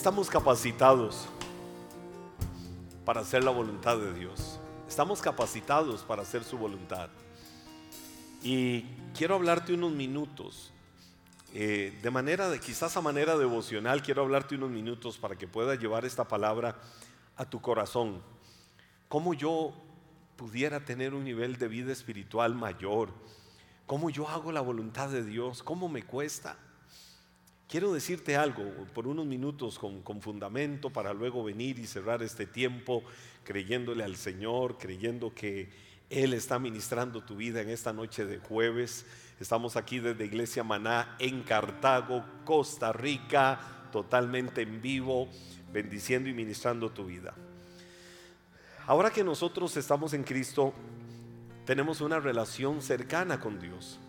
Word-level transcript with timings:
Estamos 0.00 0.30
capacitados 0.30 1.28
para 3.04 3.20
hacer 3.20 3.44
la 3.44 3.50
voluntad 3.50 3.98
de 3.98 4.14
Dios. 4.14 4.58
Estamos 4.88 5.20
capacitados 5.20 6.04
para 6.04 6.22
hacer 6.22 6.42
su 6.42 6.56
voluntad. 6.56 7.10
Y 8.42 8.86
quiero 9.14 9.34
hablarte 9.34 9.74
unos 9.74 9.92
minutos, 9.92 10.72
eh, 11.52 11.98
de 12.02 12.10
manera, 12.10 12.48
de, 12.48 12.58
quizás 12.60 12.96
a 12.96 13.02
manera 13.02 13.36
devocional, 13.36 14.00
quiero 14.00 14.22
hablarte 14.22 14.54
unos 14.54 14.70
minutos 14.70 15.18
para 15.18 15.36
que 15.36 15.46
puedas 15.46 15.78
llevar 15.78 16.06
esta 16.06 16.26
palabra 16.26 16.78
a 17.36 17.44
tu 17.44 17.60
corazón. 17.60 18.22
Cómo 19.06 19.34
yo 19.34 19.74
pudiera 20.36 20.82
tener 20.82 21.12
un 21.12 21.24
nivel 21.24 21.58
de 21.58 21.68
vida 21.68 21.92
espiritual 21.92 22.54
mayor. 22.54 23.10
Cómo 23.84 24.08
yo 24.08 24.26
hago 24.30 24.50
la 24.50 24.62
voluntad 24.62 25.10
de 25.10 25.22
Dios. 25.22 25.62
Cómo 25.62 25.90
me 25.90 26.04
cuesta. 26.04 26.56
Quiero 27.70 27.92
decirte 27.92 28.36
algo 28.36 28.64
por 28.92 29.06
unos 29.06 29.26
minutos 29.26 29.78
con, 29.78 30.02
fundamento 30.20 30.90
para 30.90 31.14
luego 31.14 31.44
venir 31.44 31.78
y 31.78 31.86
cerrar 31.86 32.20
este 32.20 32.44
tiempo 32.44 33.04
creyéndole 33.44 34.02
al 34.02 34.16
Señor, 34.16 34.76
creyendo 34.76 35.32
que 35.32 35.70
él 36.10 36.34
está 36.34 36.58
ministrando 36.58 37.22
tu 37.22 37.36
vida 37.36 37.60
en 37.60 37.68
esta 37.68 37.92
noche 37.92 38.24
de 38.24 38.38
jueves. 38.38 39.06
Estamos 39.38 39.76
aquí 39.76 40.00
desde 40.00 40.24
Iglesia 40.24 40.64
Maná 40.64 41.14
en 41.20 41.44
Cartago, 41.44 42.24
Costa 42.44 42.92
Rica, 42.92 43.60
totalmente 43.92 44.62
en 44.62 44.82
vivo, 44.82 45.28
bendiciendo 45.72 46.28
y 46.28 46.34
ministrando 46.34 46.90
tu 46.90 47.04
vida. 47.06 47.34
Ahora 48.84 49.10
que 49.10 49.22
nosotros 49.22 49.76
estamos 49.76 50.12
en 50.12 50.24
Cristo, 50.24 50.74
tenemos 51.66 52.00
una 52.00 52.18
relación 52.18 52.82
cercana 52.82 53.38
con 53.38 53.60
Dios. 53.60 54.00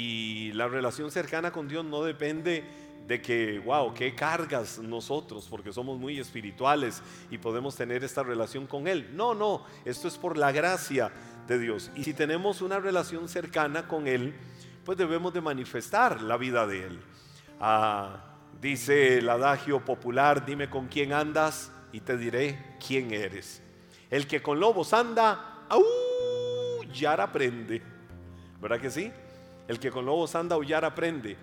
Y 0.00 0.52
la 0.52 0.68
relación 0.68 1.10
cercana 1.10 1.50
con 1.50 1.66
Dios 1.66 1.84
no 1.84 2.04
depende 2.04 2.62
de 3.08 3.20
que, 3.20 3.58
wow, 3.58 3.92
qué 3.92 4.14
cargas 4.14 4.78
nosotros, 4.78 5.48
porque 5.50 5.72
somos 5.72 5.98
muy 5.98 6.20
espirituales 6.20 7.02
y 7.32 7.38
podemos 7.38 7.74
tener 7.74 8.04
esta 8.04 8.22
relación 8.22 8.68
con 8.68 8.86
Él. 8.86 9.10
No, 9.14 9.34
no, 9.34 9.64
esto 9.84 10.06
es 10.06 10.16
por 10.16 10.38
la 10.38 10.52
gracia 10.52 11.10
de 11.48 11.58
Dios. 11.58 11.90
Y 11.96 12.04
si 12.04 12.14
tenemos 12.14 12.62
una 12.62 12.78
relación 12.78 13.28
cercana 13.28 13.88
con 13.88 14.06
Él, 14.06 14.36
pues 14.84 14.96
debemos 14.96 15.34
de 15.34 15.40
manifestar 15.40 16.22
la 16.22 16.36
vida 16.36 16.64
de 16.68 16.84
Él. 16.84 17.00
Ah, 17.58 18.36
dice 18.60 19.18
el 19.18 19.28
adagio 19.28 19.84
popular, 19.84 20.46
dime 20.46 20.70
con 20.70 20.86
quién 20.86 21.12
andas 21.12 21.72
y 21.92 22.02
te 22.02 22.16
diré 22.16 22.76
quién 22.86 23.12
eres. 23.12 23.64
El 24.10 24.28
que 24.28 24.42
con 24.42 24.60
lobos 24.60 24.92
anda, 24.92 25.66
aullar 25.68 27.20
aprende. 27.20 27.82
¿Verdad 28.60 28.80
que 28.80 28.90
sí? 28.90 29.10
El 29.68 29.78
que 29.78 29.90
con 29.90 30.06
lobos 30.06 30.34
anda, 30.34 30.56
aullar 30.56 30.84
aprende. 30.84 31.36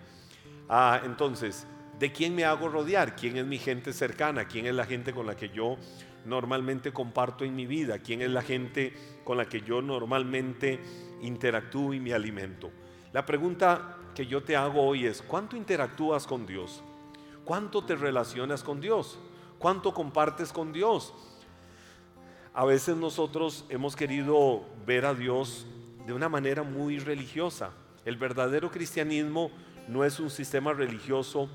Ah, 0.68 1.00
entonces, 1.06 1.66
¿de 2.00 2.12
quién 2.12 2.34
me 2.36 2.44
hago 2.44 2.68
rodear? 2.68 3.16
¿Quién 3.16 3.38
es 3.38 3.46
mi 3.46 3.60
gente 3.60 3.94
cercana? 3.94 4.46
¿Quién 4.46 4.66
es 4.66 4.74
la 4.74 4.86
gente 4.86 5.14
con 5.14 5.28
la 5.28 5.38
que 5.38 5.50
yo 5.50 5.78
normalmente 6.26 6.92
comparto 6.92 7.46
en 7.46 7.56
mi 7.56 7.68
vida? 7.68 8.00
¿Quién 8.00 8.24
es 8.24 8.32
la 8.32 8.42
gente 8.42 8.94
con 9.24 9.38
la 9.38 9.46
que 9.46 9.62
yo 9.62 9.82
normalmente 9.82 10.80
interactúo 11.22 11.94
y 11.94 12.00
me 12.00 12.14
alimento? 12.14 12.72
La 13.14 13.26
pregunta 13.26 13.98
que 14.16 14.26
yo 14.26 14.42
te 14.42 14.56
hago 14.56 14.82
hoy 14.82 15.06
es, 15.06 15.22
¿cuánto 15.22 15.56
interactúas 15.56 16.26
con 16.26 16.48
Dios? 16.48 16.84
¿Cuánto 17.44 17.86
te 17.86 17.96
relacionas 17.96 18.64
con 18.64 18.82
Dios? 18.82 19.20
¿Cuánto 19.60 19.94
compartes 19.94 20.52
con 20.52 20.74
Dios? 20.74 21.14
A 22.56 22.66
veces 22.66 22.98
nosotros 22.98 23.66
hemos 23.70 23.96
querido 23.96 24.64
ver 24.88 25.06
a 25.06 25.14
Dios 25.14 25.68
de 26.08 26.14
una 26.14 26.28
manera 26.28 26.64
muy 26.64 26.98
religiosa. 26.98 27.72
El 28.06 28.18
verdadero 28.18 28.72
cristianismo 28.72 29.52
no 29.88 30.06
es 30.06 30.20
un 30.20 30.30
sistema 30.30 30.74
religioso 30.74 31.50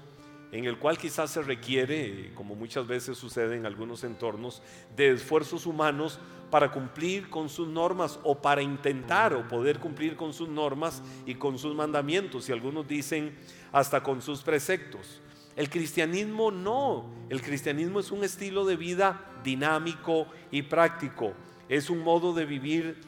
en 0.53 0.65
el 0.65 0.79
cual 0.79 0.99
quizás 0.99 1.31
se 1.31 1.43
requiere, 1.43 2.33
como 2.35 2.57
muchas 2.57 2.87
veces 2.87 3.17
sucede 3.17 3.57
en 3.57 3.67
algunos 3.67 4.03
entornos, 4.03 4.63
de 4.97 5.13
esfuerzos 5.13 5.65
humanos 5.65 6.19
para 6.51 6.73
cumplir 6.73 7.31
con 7.31 7.49
sus 7.49 7.69
normas 7.69 8.19
o 8.25 8.43
para 8.43 8.63
intentar 8.63 9.33
o 9.33 9.47
poder 9.47 9.79
cumplir 9.79 10.17
con 10.17 10.33
sus 10.33 10.49
normas 10.49 11.03
y 11.25 11.37
con 11.37 11.57
sus 11.57 11.75
mandamientos, 11.75 12.49
y 12.49 12.53
algunos 12.53 12.89
dicen 12.89 13.39
hasta 13.71 14.03
con 14.03 14.21
sus 14.21 14.43
preceptos. 14.43 15.21
El 15.55 15.71
cristianismo 15.71 16.51
no, 16.51 17.15
el 17.29 17.43
cristianismo 17.43 18.01
es 18.01 18.11
un 18.11 18.25
estilo 18.25 18.65
de 18.65 18.77
vida 18.77 19.41
dinámico 19.45 20.27
y 20.51 20.63
práctico, 20.63 21.33
es 21.69 21.91
un 21.91 22.01
modo 22.01 22.33
de 22.33 22.45
vivir 22.45 23.01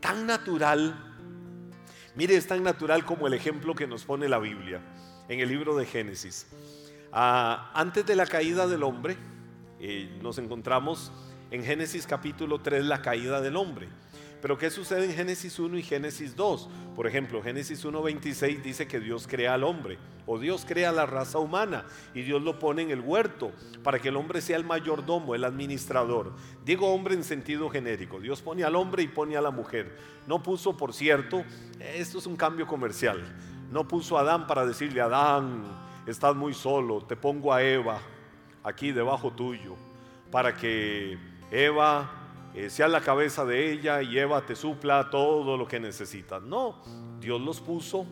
tan 0.00 0.26
natural 0.26 1.09
Mire, 2.20 2.36
es 2.36 2.46
tan 2.46 2.62
natural 2.62 3.06
como 3.06 3.26
el 3.26 3.32
ejemplo 3.32 3.74
que 3.74 3.86
nos 3.86 4.04
pone 4.04 4.28
la 4.28 4.38
Biblia 4.38 4.82
en 5.26 5.40
el 5.40 5.48
libro 5.48 5.74
de 5.74 5.86
Génesis. 5.86 6.46
Ah, 7.10 7.72
antes 7.74 8.04
de 8.04 8.14
la 8.14 8.26
caída 8.26 8.66
del 8.66 8.82
hombre, 8.82 9.16
eh, 9.80 10.18
nos 10.20 10.36
encontramos 10.36 11.10
en 11.50 11.64
Génesis 11.64 12.06
capítulo 12.06 12.60
3, 12.60 12.84
la 12.84 13.00
caída 13.00 13.40
del 13.40 13.56
hombre. 13.56 13.88
Pero 14.40 14.56
¿qué 14.56 14.70
sucede 14.70 15.04
en 15.04 15.12
Génesis 15.12 15.58
1 15.58 15.76
y 15.76 15.82
Génesis 15.82 16.34
2? 16.34 16.68
Por 16.96 17.06
ejemplo, 17.06 17.42
Génesis 17.42 17.84
1.26 17.84 18.62
dice 18.62 18.88
que 18.88 18.98
Dios 18.98 19.26
crea 19.28 19.54
al 19.54 19.64
hombre, 19.64 19.98
o 20.26 20.38
Dios 20.38 20.64
crea 20.66 20.92
la 20.92 21.04
raza 21.06 21.38
humana, 21.38 21.84
y 22.14 22.22
Dios 22.22 22.40
lo 22.40 22.58
pone 22.58 22.82
en 22.82 22.90
el 22.90 23.00
huerto, 23.00 23.52
para 23.82 23.98
que 23.98 24.08
el 24.08 24.16
hombre 24.16 24.40
sea 24.40 24.56
el 24.56 24.64
mayordomo, 24.64 25.34
el 25.34 25.44
administrador. 25.44 26.32
Digo 26.64 26.92
hombre 26.92 27.14
en 27.14 27.24
sentido 27.24 27.68
genérico, 27.68 28.18
Dios 28.20 28.40
pone 28.40 28.64
al 28.64 28.76
hombre 28.76 29.02
y 29.02 29.08
pone 29.08 29.36
a 29.36 29.42
la 29.42 29.50
mujer. 29.50 29.96
No 30.26 30.42
puso, 30.42 30.76
por 30.76 30.94
cierto, 30.94 31.44
esto 31.78 32.18
es 32.18 32.26
un 32.26 32.36
cambio 32.36 32.66
comercial, 32.66 33.22
no 33.70 33.86
puso 33.86 34.16
a 34.16 34.22
Adán 34.22 34.46
para 34.46 34.64
decirle, 34.64 35.02
Adán, 35.02 35.64
estás 36.06 36.34
muy 36.34 36.54
solo, 36.54 37.02
te 37.02 37.16
pongo 37.16 37.52
a 37.52 37.62
Eva 37.62 38.00
aquí 38.62 38.92
debajo 38.92 39.32
tuyo, 39.32 39.76
para 40.30 40.56
que 40.56 41.18
Eva 41.50 42.19
eh, 42.54 42.68
sea 42.68 42.88
la 42.88 43.00
cabeza 43.00 43.44
de 43.44 43.72
ella 43.72 44.02
y 44.02 44.16
te 44.46 44.56
supla 44.56 45.08
todo 45.10 45.56
lo 45.56 45.68
que 45.68 45.78
necesitas. 45.78 46.42
No, 46.42 46.82
Dios 47.20 47.40
los 47.40 47.60
puso 47.60 48.06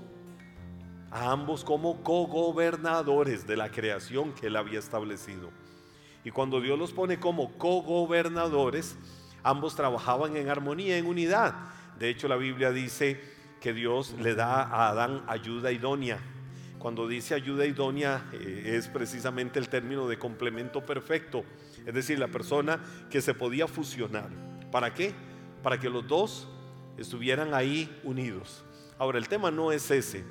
a 1.10 1.32
ambos 1.32 1.64
como 1.64 2.02
cogobernadores 2.02 3.46
de 3.46 3.56
la 3.56 3.70
creación 3.70 4.32
que 4.32 4.46
él 4.46 4.56
había 4.56 4.78
establecido. 4.78 5.50
Y 6.24 6.30
cuando 6.30 6.60
Dios 6.60 6.78
los 6.78 6.92
pone 6.92 7.18
como 7.18 7.56
cogobernadores, 7.58 8.96
ambos 9.42 9.74
trabajaban 9.74 10.36
en 10.36 10.48
armonía, 10.50 10.98
en 10.98 11.06
unidad. 11.06 11.54
De 11.98 12.08
hecho, 12.08 12.28
la 12.28 12.36
Biblia 12.36 12.70
dice 12.70 13.20
que 13.60 13.72
Dios 13.72 14.14
le 14.20 14.34
da 14.34 14.62
a 14.62 14.90
Adán 14.90 15.24
ayuda 15.26 15.72
idónea. 15.72 16.18
Cuando 16.78 17.08
dice 17.08 17.34
ayuda 17.34 17.66
idónea 17.66 18.30
eh, 18.32 18.74
es 18.76 18.86
precisamente 18.86 19.58
el 19.58 19.68
término 19.68 20.06
de 20.06 20.16
complemento 20.16 20.86
perfecto 20.86 21.44
es 21.88 21.94
decir, 21.94 22.18
la 22.18 22.28
persona 22.28 22.84
que 23.08 23.22
se 23.22 23.32
podía 23.32 23.66
fusionar. 23.66 24.28
¿Para 24.70 24.92
qué? 24.92 25.14
Para 25.62 25.80
que 25.80 25.88
los 25.88 26.06
dos 26.06 26.46
estuvieran 26.98 27.54
ahí 27.54 27.98
unidos. 28.04 28.62
Ahora, 28.98 29.16
el 29.16 29.26
tema 29.26 29.50
no 29.50 29.72
es 29.72 29.90
ese, 29.90 30.22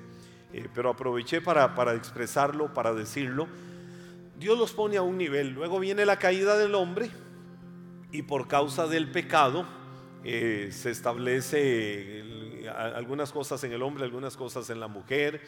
eh, 0.54 0.70
pero 0.76 0.92
aproveché 0.92 1.42
para, 1.42 1.74
para 1.74 1.96
expresarlo, 1.96 2.76
para 2.76 2.94
decirlo. 2.94 3.48
Dios 4.38 4.56
los 4.56 4.72
pone 4.72 4.98
a 4.98 5.02
un 5.02 5.18
nivel, 5.18 5.50
luego 5.50 5.80
viene 5.80 6.06
la 6.06 6.20
caída 6.20 6.60
del 6.60 6.76
hombre 6.76 7.10
y 8.12 8.22
por 8.22 8.48
causa 8.48 8.86
del 8.86 9.10
pecado 9.10 9.66
eh, 10.24 10.70
se 10.72 10.92
establece 10.92 12.24
algunas 12.70 13.32
cosas 13.32 13.64
en 13.64 13.74
el 13.74 13.82
hombre, 13.82 14.04
algunas 14.04 14.38
cosas 14.38 14.70
en 14.70 14.80
la 14.80 14.88
mujer, 14.88 15.42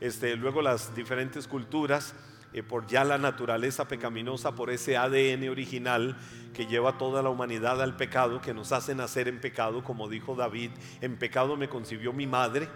este, 0.00 0.34
luego 0.34 0.60
las 0.60 0.92
diferentes 0.96 1.46
culturas 1.46 2.16
por 2.60 2.86
ya 2.86 3.04
la 3.04 3.16
naturaleza 3.16 3.88
pecaminosa, 3.88 4.54
por 4.54 4.68
ese 4.68 4.98
ADN 4.98 5.48
original 5.48 6.16
que 6.52 6.66
lleva 6.66 6.98
toda 6.98 7.22
la 7.22 7.30
humanidad 7.30 7.80
al 7.80 7.96
pecado, 7.96 8.42
que 8.42 8.52
nos 8.52 8.72
hace 8.72 8.94
nacer 8.94 9.28
en 9.28 9.40
pecado, 9.40 9.82
como 9.82 10.08
dijo 10.08 10.34
David, 10.34 10.70
en 11.00 11.16
pecado 11.16 11.56
me 11.56 11.68
concibió 11.68 12.12
mi 12.12 12.26
madre. 12.26 12.68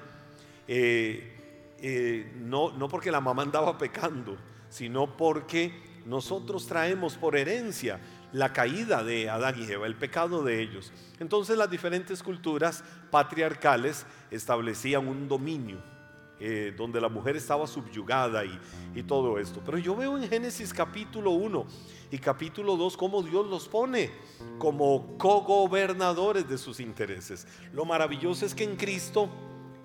Eh, 0.67 1.75
eh, 1.83 2.33
no, 2.37 2.73
no 2.73 2.89
porque 2.89 3.11
la 3.11 3.21
mamá 3.21 3.43
andaba 3.43 3.77
pecando, 3.77 4.39
sino 4.71 5.17
porque 5.17 5.73
nosotros 6.07 6.67
traemos 6.67 7.17
por 7.17 7.37
herencia 7.37 8.01
la 8.33 8.53
caída 8.53 9.05
de 9.05 9.29
Adán 9.29 9.57
y 9.59 9.71
Eva, 9.71 9.87
el 9.87 9.97
pecado 9.97 10.43
de 10.43 10.63
ellos. 10.63 10.93
Entonces 11.21 11.59
las 11.59 11.71
diferentes 11.71 12.23
culturas 12.23 12.83
patriarcales 13.11 14.07
establecían 14.31 15.07
un 15.07 15.29
dominio 15.29 15.96
eh, 16.39 16.75
donde 16.77 17.01
la 17.01 17.09
mujer 17.09 17.37
estaba 17.37 17.67
subyugada 17.67 18.45
y, 18.45 18.61
y, 18.95 19.03
todo 19.03 19.39
esto. 19.39 19.63
Pero 19.65 19.79
yo 19.79 19.97
veo 19.97 20.19
en 20.19 20.29
Génesis 20.29 20.75
capítulo 20.75 21.31
1 21.31 21.67
y 22.11 22.19
capítulo 22.19 22.77
2 22.77 22.97
cómo 22.97 23.23
Dios 23.23 23.47
los 23.47 23.69
pone 23.69 24.11
como 24.59 25.17
cogobernadores 25.17 26.49
de 26.49 26.59
sus 26.59 26.81
intereses. 26.81 27.47
Lo 27.73 27.85
maravilloso 27.85 28.45
es 28.45 28.55
que 28.55 28.65
en 28.65 28.77
Cristo 28.77 29.31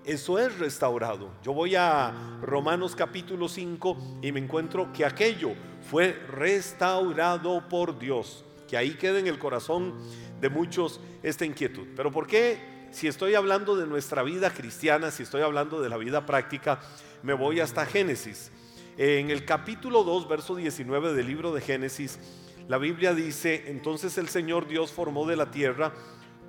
eso 0.04 0.40
es 0.40 0.58
restaurado. 0.58 1.30
Yo 1.44 1.54
voy 1.54 1.76
a 1.76 2.40
Romanos 2.42 2.96
capítulo 2.96 3.48
5 3.48 4.20
y 4.22 4.32
me 4.32 4.40
encuentro 4.40 4.92
que 4.92 5.06
aquello 5.06 5.52
fue 5.90 6.14
restaurado 6.28 7.68
por 7.70 8.00
Dios. 8.00 8.44
Que 8.68 8.78
ahí 8.78 8.96
queda 8.96 9.20
en 9.20 9.28
el 9.28 9.38
corazón 9.38 9.94
de 10.40 10.50
muchos 10.50 11.00
esta 11.22 11.46
inquietud. 11.46 11.88
Pero 11.96 12.12
¿por 12.12 12.26
qué 12.26 12.71
si 12.92 13.08
estoy 13.08 13.36
hablando 13.36 13.76
de 13.76 13.88
nuestra 13.88 14.22
vida 14.22 14.54
cristiana, 14.54 15.12
si 15.12 15.24
estoy 15.24 15.42
hablando 15.42 15.82
de 15.82 15.90
la 15.90 15.98
vida 15.98 16.26
práctica, 16.26 16.80
me 17.24 17.34
voy 17.34 17.60
hasta 17.60 17.86
Génesis. 17.86 18.52
En 18.98 19.32
el 19.32 19.46
capítulo 19.46 20.04
2, 20.04 20.28
verso 20.28 20.56
19 20.56 21.14
del 21.14 21.26
libro 21.26 21.54
de 21.54 21.62
Génesis, 21.62 22.20
la 22.68 22.78
Biblia 22.78 23.14
dice, 23.14 23.64
entonces 23.68 24.18
el 24.18 24.28
Señor 24.28 24.68
Dios 24.68 24.92
formó 24.92 25.26
de 25.26 25.38
la 25.38 25.52
tierra 25.52 25.94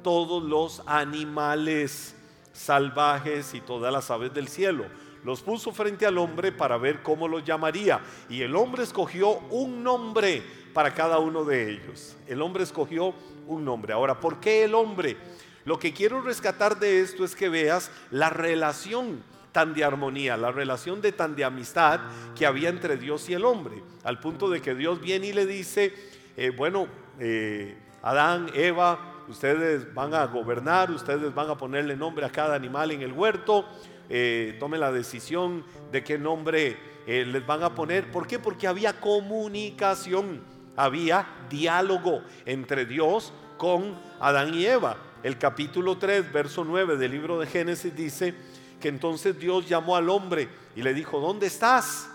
todos 0.02 0.42
los 0.42 0.82
animales 0.86 2.16
salvajes 2.52 3.54
y 3.54 3.60
todas 3.60 3.92
las 3.92 4.10
aves 4.10 4.34
del 4.34 4.48
cielo. 4.48 4.84
Los 5.24 5.40
puso 5.40 5.70
frente 5.70 6.04
al 6.04 6.18
hombre 6.18 6.50
para 6.50 6.76
ver 6.76 7.02
cómo 7.02 7.28
los 7.28 7.44
llamaría. 7.44 8.00
Y 8.28 8.42
el 8.42 8.56
hombre 8.56 8.82
escogió 8.82 9.38
un 9.50 9.84
nombre 9.84 10.42
para 10.74 10.92
cada 10.92 11.18
uno 11.20 11.44
de 11.44 11.70
ellos. 11.70 12.16
El 12.26 12.42
hombre 12.42 12.64
escogió 12.64 13.14
un 13.46 13.64
nombre. 13.64 13.92
Ahora, 13.92 14.18
¿por 14.18 14.40
qué 14.40 14.64
el 14.64 14.74
hombre? 14.74 15.16
Lo 15.64 15.78
que 15.78 15.92
quiero 15.92 16.20
rescatar 16.20 16.78
de 16.78 17.00
esto 17.00 17.24
es 17.24 17.36
que 17.36 17.48
veas 17.48 17.90
la 18.10 18.30
relación 18.30 19.22
tan 19.52 19.74
de 19.74 19.84
armonía, 19.84 20.36
la 20.36 20.50
relación 20.50 21.00
de 21.00 21.12
tan 21.12 21.36
de 21.36 21.44
amistad 21.44 22.00
que 22.36 22.46
había 22.46 22.70
entre 22.70 22.96
Dios 22.96 23.28
y 23.28 23.34
el 23.34 23.44
hombre, 23.44 23.82
al 24.02 24.18
punto 24.18 24.48
de 24.48 24.60
que 24.60 24.74
Dios 24.74 25.00
viene 25.00 25.28
y 25.28 25.32
le 25.32 25.46
dice, 25.46 25.94
eh, 26.36 26.50
bueno, 26.50 26.88
eh, 27.20 27.76
Adán, 28.02 28.50
Eva, 28.54 29.24
ustedes 29.28 29.92
van 29.94 30.14
a 30.14 30.24
gobernar, 30.24 30.90
ustedes 30.90 31.32
van 31.34 31.50
a 31.50 31.56
ponerle 31.56 31.94
nombre 31.94 32.24
a 32.24 32.30
cada 32.30 32.56
animal 32.56 32.90
en 32.90 33.02
el 33.02 33.12
huerto, 33.12 33.66
eh, 34.08 34.56
tomen 34.58 34.80
la 34.80 34.90
decisión 34.90 35.64
de 35.92 36.02
qué 36.02 36.18
nombre 36.18 36.90
les 37.06 37.44
van 37.46 37.62
a 37.64 37.74
poner. 37.74 38.10
¿Por 38.10 38.26
qué? 38.28 38.38
Porque 38.38 38.68
había 38.68 39.00
comunicación, 39.00 40.40
había 40.76 41.26
diálogo 41.50 42.22
entre 42.46 42.86
Dios 42.86 43.32
con 43.58 43.98
Adán 44.20 44.54
y 44.54 44.66
Eva. 44.66 44.96
El 45.22 45.38
capítulo 45.38 45.98
3, 45.98 46.32
verso 46.32 46.64
9 46.64 46.96
del 46.96 47.12
libro 47.12 47.38
de 47.38 47.46
Génesis 47.46 47.94
dice 47.94 48.34
que 48.80 48.88
entonces 48.88 49.38
Dios 49.38 49.68
llamó 49.68 49.94
al 49.94 50.10
hombre 50.10 50.48
y 50.74 50.82
le 50.82 50.92
dijo, 50.92 51.20
¿dónde 51.20 51.46
estás? 51.46 52.08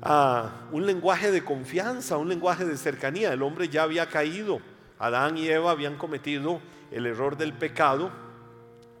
Ah, 0.00 0.68
un 0.70 0.86
lenguaje 0.86 1.32
de 1.32 1.42
confianza, 1.42 2.16
un 2.16 2.28
lenguaje 2.28 2.64
de 2.64 2.76
cercanía. 2.76 3.32
El 3.32 3.42
hombre 3.42 3.68
ya 3.68 3.82
había 3.82 4.08
caído. 4.08 4.60
Adán 5.00 5.36
y 5.36 5.48
Eva 5.48 5.72
habían 5.72 5.96
cometido 5.96 6.60
el 6.92 7.06
error 7.06 7.36
del 7.36 7.52
pecado 7.52 8.12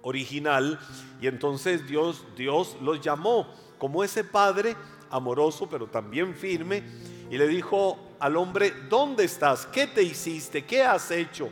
original 0.02 0.80
y 1.20 1.28
entonces 1.28 1.86
Dios, 1.86 2.24
Dios 2.36 2.76
los 2.82 3.00
llamó 3.00 3.46
como 3.78 4.02
ese 4.02 4.24
padre 4.24 4.76
amoroso 5.10 5.68
pero 5.70 5.86
también 5.86 6.34
firme 6.34 6.82
y 7.30 7.38
le 7.38 7.46
dijo 7.46 7.96
al 8.18 8.36
hombre, 8.36 8.72
¿dónde 8.90 9.24
estás? 9.24 9.66
¿Qué 9.66 9.86
te 9.86 10.02
hiciste? 10.02 10.64
¿Qué 10.64 10.82
has 10.82 11.10
hecho? 11.10 11.48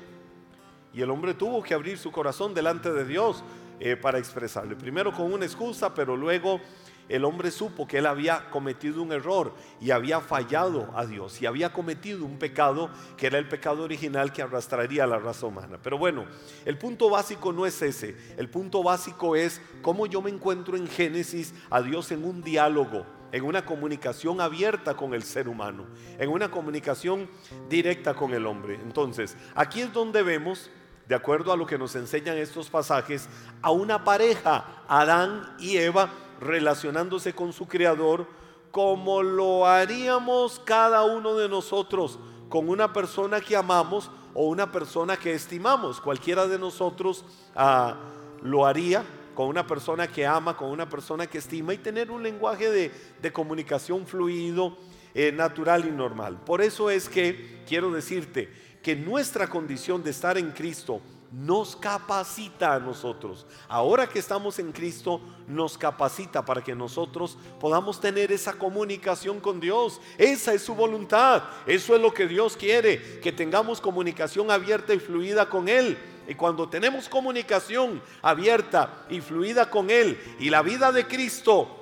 Y 0.92 1.02
el 1.02 1.10
hombre 1.10 1.34
tuvo 1.34 1.62
que 1.62 1.74
abrir 1.74 1.98
su 1.98 2.10
corazón 2.10 2.54
delante 2.54 2.92
de 2.92 3.04
Dios 3.04 3.42
eh, 3.80 3.96
para 3.96 4.18
expresarle. 4.18 4.76
Primero 4.76 5.12
con 5.12 5.32
una 5.32 5.44
excusa, 5.44 5.94
pero 5.94 6.16
luego 6.16 6.60
el 7.08 7.24
hombre 7.24 7.50
supo 7.50 7.86
que 7.86 7.98
él 7.98 8.06
había 8.06 8.48
cometido 8.50 9.02
un 9.02 9.12
error 9.12 9.52
y 9.80 9.90
había 9.90 10.20
fallado 10.20 10.88
a 10.94 11.04
Dios 11.04 11.42
y 11.42 11.46
había 11.46 11.72
cometido 11.72 12.24
un 12.24 12.38
pecado 12.38 12.90
que 13.16 13.26
era 13.26 13.38
el 13.38 13.48
pecado 13.48 13.82
original 13.82 14.32
que 14.32 14.42
arrastraría 14.42 15.04
a 15.04 15.06
la 15.06 15.18
raza 15.18 15.46
humana. 15.46 15.78
Pero 15.82 15.98
bueno, 15.98 16.26
el 16.64 16.78
punto 16.78 17.10
básico 17.10 17.52
no 17.52 17.66
es 17.66 17.82
ese. 17.82 18.16
El 18.36 18.48
punto 18.48 18.82
básico 18.82 19.34
es 19.34 19.60
cómo 19.82 20.06
yo 20.06 20.22
me 20.22 20.30
encuentro 20.30 20.76
en 20.76 20.86
Génesis 20.86 21.52
a 21.70 21.82
Dios 21.82 22.12
en 22.12 22.24
un 22.24 22.42
diálogo 22.42 23.04
en 23.32 23.44
una 23.44 23.64
comunicación 23.64 24.42
abierta 24.42 24.94
con 24.94 25.14
el 25.14 25.22
ser 25.22 25.48
humano, 25.48 25.86
en 26.18 26.28
una 26.28 26.50
comunicación 26.50 27.28
directa 27.68 28.12
con 28.12 28.34
el 28.34 28.46
hombre. 28.46 28.74
Entonces, 28.74 29.38
aquí 29.54 29.80
es 29.80 29.90
donde 29.92 30.22
vemos 30.22 30.70
de 31.08 31.14
acuerdo 31.14 31.52
a 31.52 31.56
lo 31.56 31.66
que 31.66 31.78
nos 31.78 31.94
enseñan 31.96 32.38
estos 32.38 32.70
pasajes, 32.70 33.28
a 33.60 33.70
una 33.70 34.04
pareja, 34.04 34.84
Adán 34.88 35.54
y 35.58 35.76
Eva, 35.76 36.10
relacionándose 36.40 37.34
con 37.34 37.52
su 37.52 37.66
Creador, 37.66 38.26
como 38.70 39.22
lo 39.22 39.66
haríamos 39.66 40.60
cada 40.64 41.04
uno 41.04 41.36
de 41.36 41.48
nosotros 41.48 42.18
con 42.48 42.68
una 42.68 42.92
persona 42.92 43.40
que 43.40 43.56
amamos 43.56 44.10
o 44.34 44.46
una 44.46 44.70
persona 44.70 45.16
que 45.16 45.32
estimamos. 45.32 46.00
Cualquiera 46.00 46.46
de 46.46 46.58
nosotros 46.58 47.24
ah, 47.54 47.96
lo 48.42 48.66
haría 48.66 49.04
con 49.34 49.48
una 49.48 49.66
persona 49.66 50.06
que 50.06 50.26
ama, 50.26 50.56
con 50.56 50.70
una 50.70 50.88
persona 50.88 51.26
que 51.26 51.38
estima 51.38 51.72
y 51.72 51.78
tener 51.78 52.10
un 52.10 52.22
lenguaje 52.22 52.70
de, 52.70 53.32
comunicación 53.32 54.06
fluido, 54.06 54.76
eh, 55.14 55.32
natural 55.32 55.86
y 55.86 55.90
normal. 55.90 56.40
Por 56.44 56.60
eso 56.60 56.90
es 56.90 57.08
que 57.08 57.62
quiero 57.66 57.90
decirte, 57.90 58.50
que 58.82 58.96
nuestra 58.96 59.48
condición 59.48 60.02
de 60.02 60.10
estar 60.10 60.36
en 60.36 60.50
Cristo 60.50 61.00
nos 61.32 61.76
capacita 61.76 62.74
a 62.74 62.78
nosotros. 62.78 63.46
Ahora 63.66 64.06
que 64.06 64.18
estamos 64.18 64.58
en 64.58 64.70
Cristo, 64.70 65.20
nos 65.48 65.78
capacita 65.78 66.44
para 66.44 66.62
que 66.62 66.74
nosotros 66.74 67.38
podamos 67.58 68.00
tener 68.00 68.30
esa 68.30 68.52
comunicación 68.52 69.40
con 69.40 69.58
Dios. 69.58 70.00
Esa 70.18 70.52
es 70.52 70.62
su 70.62 70.74
voluntad. 70.74 71.42
Eso 71.66 71.94
es 71.94 72.02
lo 72.02 72.12
que 72.12 72.26
Dios 72.26 72.56
quiere, 72.56 73.20
que 73.20 73.32
tengamos 73.32 73.80
comunicación 73.80 74.50
abierta 74.50 74.92
y 74.92 74.98
fluida 74.98 75.48
con 75.48 75.68
Él. 75.68 75.96
Y 76.28 76.34
cuando 76.34 76.68
tenemos 76.68 77.08
comunicación 77.08 78.02
abierta 78.20 79.04
y 79.08 79.20
fluida 79.20 79.70
con 79.70 79.90
Él 79.90 80.20
y 80.38 80.50
la 80.50 80.62
vida 80.62 80.92
de 80.92 81.06
Cristo 81.06 81.81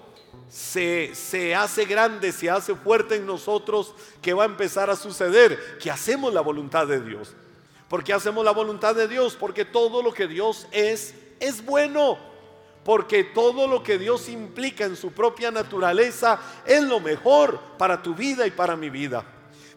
se, 0.50 1.54
hace 1.54 1.84
grande, 1.84 2.32
se 2.32 2.50
hace 2.50 2.74
fuerte 2.74 3.14
en 3.14 3.26
nosotros, 3.26 3.94
¿qué 4.20 4.34
va 4.34 4.42
a 4.42 4.46
empezar 4.46 4.90
a 4.90 4.96
suceder? 4.96 5.78
Que 5.78 5.90
hacemos 5.90 6.34
la 6.34 6.40
voluntad 6.40 6.88
de 6.88 7.00
Dios. 7.00 7.34
¿Por 7.88 8.02
qué 8.02 8.12
hacemos 8.12 8.44
la 8.44 8.50
voluntad 8.50 8.94
de 8.94 9.06
Dios? 9.06 9.36
Porque 9.38 9.64
todo 9.64 10.02
lo 10.02 10.12
que 10.12 10.26
Dios 10.26 10.66
es, 10.72 11.14
es 11.38 11.64
bueno. 11.64 12.18
Porque 12.84 13.22
todo 13.22 13.68
lo 13.68 13.82
que 13.82 13.98
Dios 13.98 14.28
implica 14.28 14.84
en 14.84 14.96
su 14.96 15.12
propia 15.12 15.52
naturaleza 15.52 16.40
es 16.66 16.82
lo 16.82 16.98
mejor 16.98 17.60
para 17.78 18.02
tu 18.02 18.14
vida 18.14 18.46
y 18.46 18.50
para 18.50 18.74
mi 18.74 18.90
vida. 18.90 19.24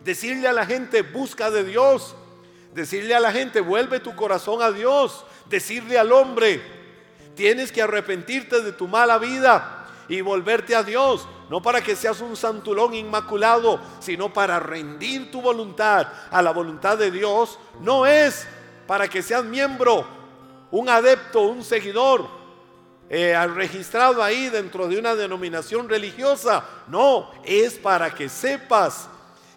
Decirle 0.03 0.47
a 0.47 0.53
la 0.53 0.65
gente, 0.65 1.03
busca 1.03 1.51
de 1.51 1.63
Dios. 1.63 2.15
Decirle 2.73 3.13
a 3.13 3.19
la 3.19 3.31
gente, 3.31 3.61
vuelve 3.61 3.99
tu 3.99 4.15
corazón 4.15 4.61
a 4.63 4.71
Dios. 4.71 5.23
Decirle 5.49 5.99
al 5.99 6.11
hombre, 6.11 6.61
tienes 7.35 7.71
que 7.71 7.81
arrepentirte 7.83 8.61
de 8.61 8.71
tu 8.71 8.87
mala 8.87 9.19
vida 9.19 9.81
y 10.07 10.21
volverte 10.21 10.75
a 10.75 10.83
Dios, 10.83 11.27
no 11.49 11.61
para 11.61 11.81
que 11.81 11.95
seas 11.95 12.21
un 12.21 12.35
santulón 12.35 12.93
inmaculado, 12.93 13.79
sino 13.99 14.31
para 14.31 14.59
rendir 14.59 15.31
tu 15.31 15.41
voluntad 15.41 16.07
a 16.29 16.41
la 16.41 16.51
voluntad 16.51 16.97
de 16.97 17.11
Dios, 17.11 17.57
no 17.79 18.05
es 18.05 18.47
para 18.87 19.07
que 19.07 19.21
seas 19.21 19.43
miembro, 19.43 20.05
un 20.71 20.89
adepto, 20.89 21.41
un 21.41 21.63
seguidor, 21.63 22.27
eh, 23.09 23.35
registrado 23.47 24.23
ahí 24.23 24.49
dentro 24.49 24.87
de 24.87 24.97
una 24.97 25.15
denominación 25.15 25.87
religiosa, 25.87 26.63
no, 26.87 27.29
es 27.43 27.75
para 27.75 28.13
que 28.13 28.27
sepas 28.29 29.07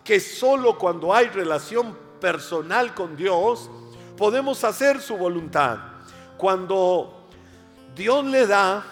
que 0.04 0.20
solo 0.20 0.78
cuando 0.78 1.14
hay 1.14 1.28
relación 1.28 1.96
personal 2.20 2.94
con 2.94 3.16
Dios, 3.16 3.70
podemos 4.16 4.62
hacer 4.64 5.00
su 5.00 5.16
voluntad. 5.16 5.78
Cuando 6.36 7.28
Dios 7.94 8.24
le 8.24 8.46
da 8.46 8.84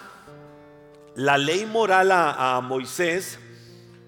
la 1.15 1.37
ley 1.37 1.65
moral 1.65 2.11
a, 2.11 2.59
Moisés, 2.61 3.39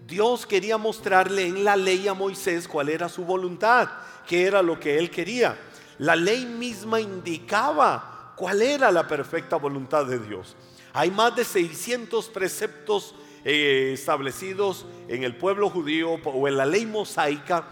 Dios 0.05 0.45
quería 0.45 0.77
mostrarle 0.77 1.47
en 1.47 1.63
la 1.63 1.75
ley 1.75 2.07
a 2.07 2.13
Moisés 2.13 2.67
cuál 2.67 2.89
era 2.89 3.09
su 3.09 3.23
voluntad, 3.23 3.89
qué 4.27 4.45
era 4.45 4.61
lo 4.61 4.79
que 4.79 4.97
él 4.97 5.09
quería. 5.09 5.57
La 5.99 6.15
ley 6.15 6.45
misma 6.45 6.99
indicaba 6.99 8.33
cuál 8.35 8.61
era 8.61 8.91
la 8.91 9.07
perfecta 9.07 9.55
voluntad 9.55 10.05
de 10.05 10.19
Dios. 10.19 10.55
Hay 10.93 11.11
más 11.11 11.35
de 11.35 11.45
600 11.45 12.27
preceptos 12.29 13.15
eh, 13.45 13.91
establecidos 13.93 14.85
en 15.07 15.23
el 15.23 15.35
pueblo 15.35 15.69
judío 15.69 16.13
o 16.23 16.47
en 16.47 16.57
la 16.57 16.65
ley 16.65 16.85
mosaica 16.85 17.67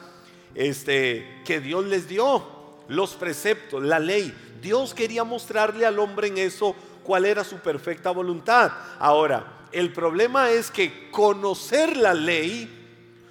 este, 0.54 1.42
que 1.46 1.60
Dios 1.60 1.86
les 1.86 2.08
dio. 2.08 2.54
Los 2.88 3.16
preceptos, 3.16 3.84
la 3.84 4.00
ley. 4.00 4.34
Dios 4.62 4.94
quería 4.94 5.24
mostrarle 5.24 5.86
al 5.86 6.00
hombre 6.00 6.28
en 6.28 6.38
eso 6.38 6.76
cuál 7.06 7.26
era 7.26 7.44
su 7.44 7.58
perfecta 7.58 8.12
voluntad. 8.12 8.72
Ahora, 9.00 9.68
el 9.72 9.94
problema 9.94 10.50
es 10.50 10.72
que 10.72 11.10
conocer 11.12 11.96
la 11.96 12.14
ley 12.14 12.84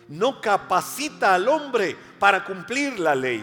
no 0.08 0.40
capacita 0.40 1.34
al 1.34 1.48
hombre 1.48 1.96
para 2.18 2.44
cumplir 2.44 2.98
la 2.98 3.14
ley. 3.14 3.42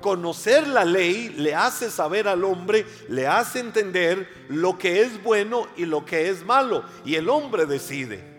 Conocer 0.00 0.66
la 0.66 0.84
ley 0.84 1.30
le 1.30 1.54
hace 1.54 1.90
saber 1.90 2.28
al 2.28 2.44
hombre, 2.44 2.86
le 3.08 3.26
hace 3.26 3.60
entender 3.60 4.28
lo 4.48 4.76
que 4.76 5.02
es 5.02 5.22
bueno 5.22 5.66
y 5.76 5.84
lo 5.84 6.04
que 6.04 6.28
es 6.28 6.44
malo. 6.44 6.84
Y 7.04 7.14
el 7.14 7.28
hombre 7.28 7.66
decide. 7.66 8.32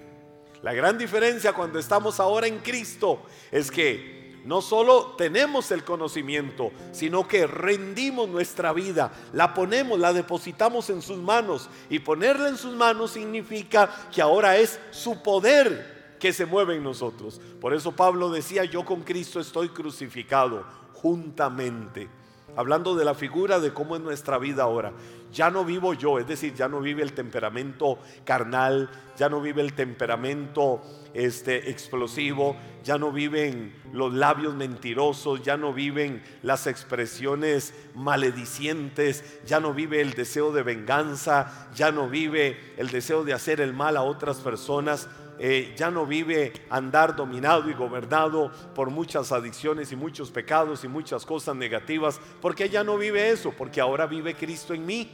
La 0.61 0.73
gran 0.73 0.97
diferencia 0.97 1.51
cuando 1.51 1.79
estamos 1.79 2.19
ahora 2.19 2.47
en 2.47 2.59
Cristo 2.59 3.21
es 3.51 3.69
que 3.69 4.12
no 4.45 4.61
solo 4.61 5.15
tenemos 5.17 5.71
el 5.71 5.83
conocimiento, 5.83 6.71
sino 6.91 7.27
que 7.27 7.47
rendimos 7.47 8.27
nuestra 8.27 8.73
vida, 8.73 9.11
la 9.31 9.53
ponemos, 9.53 9.97
la 9.99 10.11
depositamos 10.11 10.89
en 10.89 11.01
sus 11.01 11.17
manos. 11.17 11.69
Y 11.89 11.99
ponerla 11.99 12.49
en 12.49 12.57
sus 12.57 12.75
manos 12.75 13.11
significa 13.11 13.89
que 14.13 14.21
ahora 14.21 14.57
es 14.57 14.79
su 14.91 15.23
poder 15.23 16.17
que 16.19 16.33
se 16.33 16.45
mueve 16.45 16.75
en 16.75 16.83
nosotros. 16.83 17.39
Por 17.61 17.73
eso 17.73 17.93
Pablo 17.93 18.29
decía, 18.29 18.65
yo 18.65 18.83
con 18.83 19.01
Cristo 19.01 19.39
estoy 19.39 19.69
crucificado 19.69 20.65
juntamente. 20.93 22.09
hablando 22.55 22.95
de 22.95 23.03
la 23.03 23.15
figura 23.15 23.59
de 23.59 23.73
cómo 23.73 23.95
es 23.95 24.01
nuestra 24.01 24.37
vida 24.37 24.63
ahora. 24.63 24.93
Ya 25.31 25.49
no 25.49 25.65
vivo 25.65 25.95
yo, 25.95 26.19
es 26.19 26.27
decir, 26.27 26.53
ya 26.53 26.67
no 26.67 26.81
vive 26.81 27.01
el 27.01 27.13
temperamento 27.13 27.97
carnal, 28.23 28.89
ya 29.17 29.27
no 29.27 29.41
vive 29.41 29.61
el 29.63 29.73
temperamento 29.73 30.81
este, 31.13 31.69
explosivo, 31.69 32.55
ya 32.83 32.97
no 32.97 33.11
viven 33.11 33.73
los 33.91 34.13
labios 34.13 34.55
mentirosos, 34.55 35.41
ya 35.43 35.57
no 35.57 35.73
viven 35.73 36.23
las 36.41 36.67
expresiones 36.67 37.73
maledicientes, 37.95 39.41
ya 39.45 39.59
no 39.59 39.73
vive 39.73 40.01
el 40.01 40.13
deseo 40.13 40.51
de 40.51 40.63
venganza, 40.63 41.69
ya 41.75 41.91
no 41.91 42.09
vive 42.09 42.73
el 42.77 42.89
deseo 42.89 43.23
de 43.23 43.33
hacer 43.33 43.61
el 43.61 43.73
mal 43.73 43.97
a 43.97 44.01
otras 44.01 44.37
personas. 44.37 45.07
Eh, 45.39 45.73
ya 45.75 45.89
no 45.89 46.05
vive 46.05 46.53
andar 46.69 47.15
dominado 47.15 47.67
y 47.67 47.73
gobernado 47.73 48.51
por 48.75 48.91
muchas 48.91 49.31
adicciones 49.31 49.91
y 49.91 49.95
muchos 49.95 50.29
pecados 50.29 50.83
y 50.83 50.87
muchas 50.87 51.25
cosas 51.25 51.55
negativas, 51.55 52.19
porque 52.39 52.69
ya 52.69 52.83
no 52.83 52.97
vive 52.97 53.31
eso, 53.31 53.51
porque 53.51 53.81
ahora 53.81 54.05
vive 54.05 54.35
Cristo 54.35 54.73
en 54.73 54.85
mí. 54.85 55.09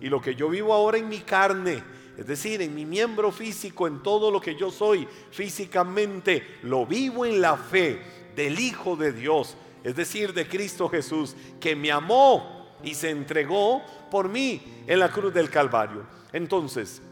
Y 0.00 0.08
lo 0.08 0.20
que 0.20 0.34
yo 0.34 0.50
vivo 0.50 0.74
ahora 0.74 0.98
en 0.98 1.08
mi 1.08 1.20
carne, 1.20 1.82
es 2.16 2.26
decir, 2.26 2.62
en 2.62 2.74
mi 2.74 2.86
miembro 2.86 3.30
físico, 3.30 3.86
en 3.86 4.02
todo 4.02 4.30
lo 4.30 4.40
que 4.40 4.54
yo 4.54 4.70
soy 4.70 5.06
físicamente, 5.30 6.58
lo 6.62 6.86
vivo 6.86 7.26
en 7.26 7.40
la 7.40 7.56
fe 7.56 8.00
del 8.34 8.58
Hijo 8.58 8.96
de 8.96 9.12
Dios, 9.12 9.56
es 9.84 9.94
decir, 9.94 10.32
de 10.32 10.48
Cristo 10.48 10.88
Jesús, 10.88 11.36
que 11.60 11.76
me 11.76 11.92
amó 11.92 12.76
y 12.82 12.94
se 12.94 13.10
entregó 13.10 13.82
por 14.10 14.28
mí 14.28 14.62
en 14.86 14.98
la 14.98 15.10
cruz 15.10 15.32
del 15.32 15.50
Calvario. 15.50 16.06
Entonces, 16.32 17.02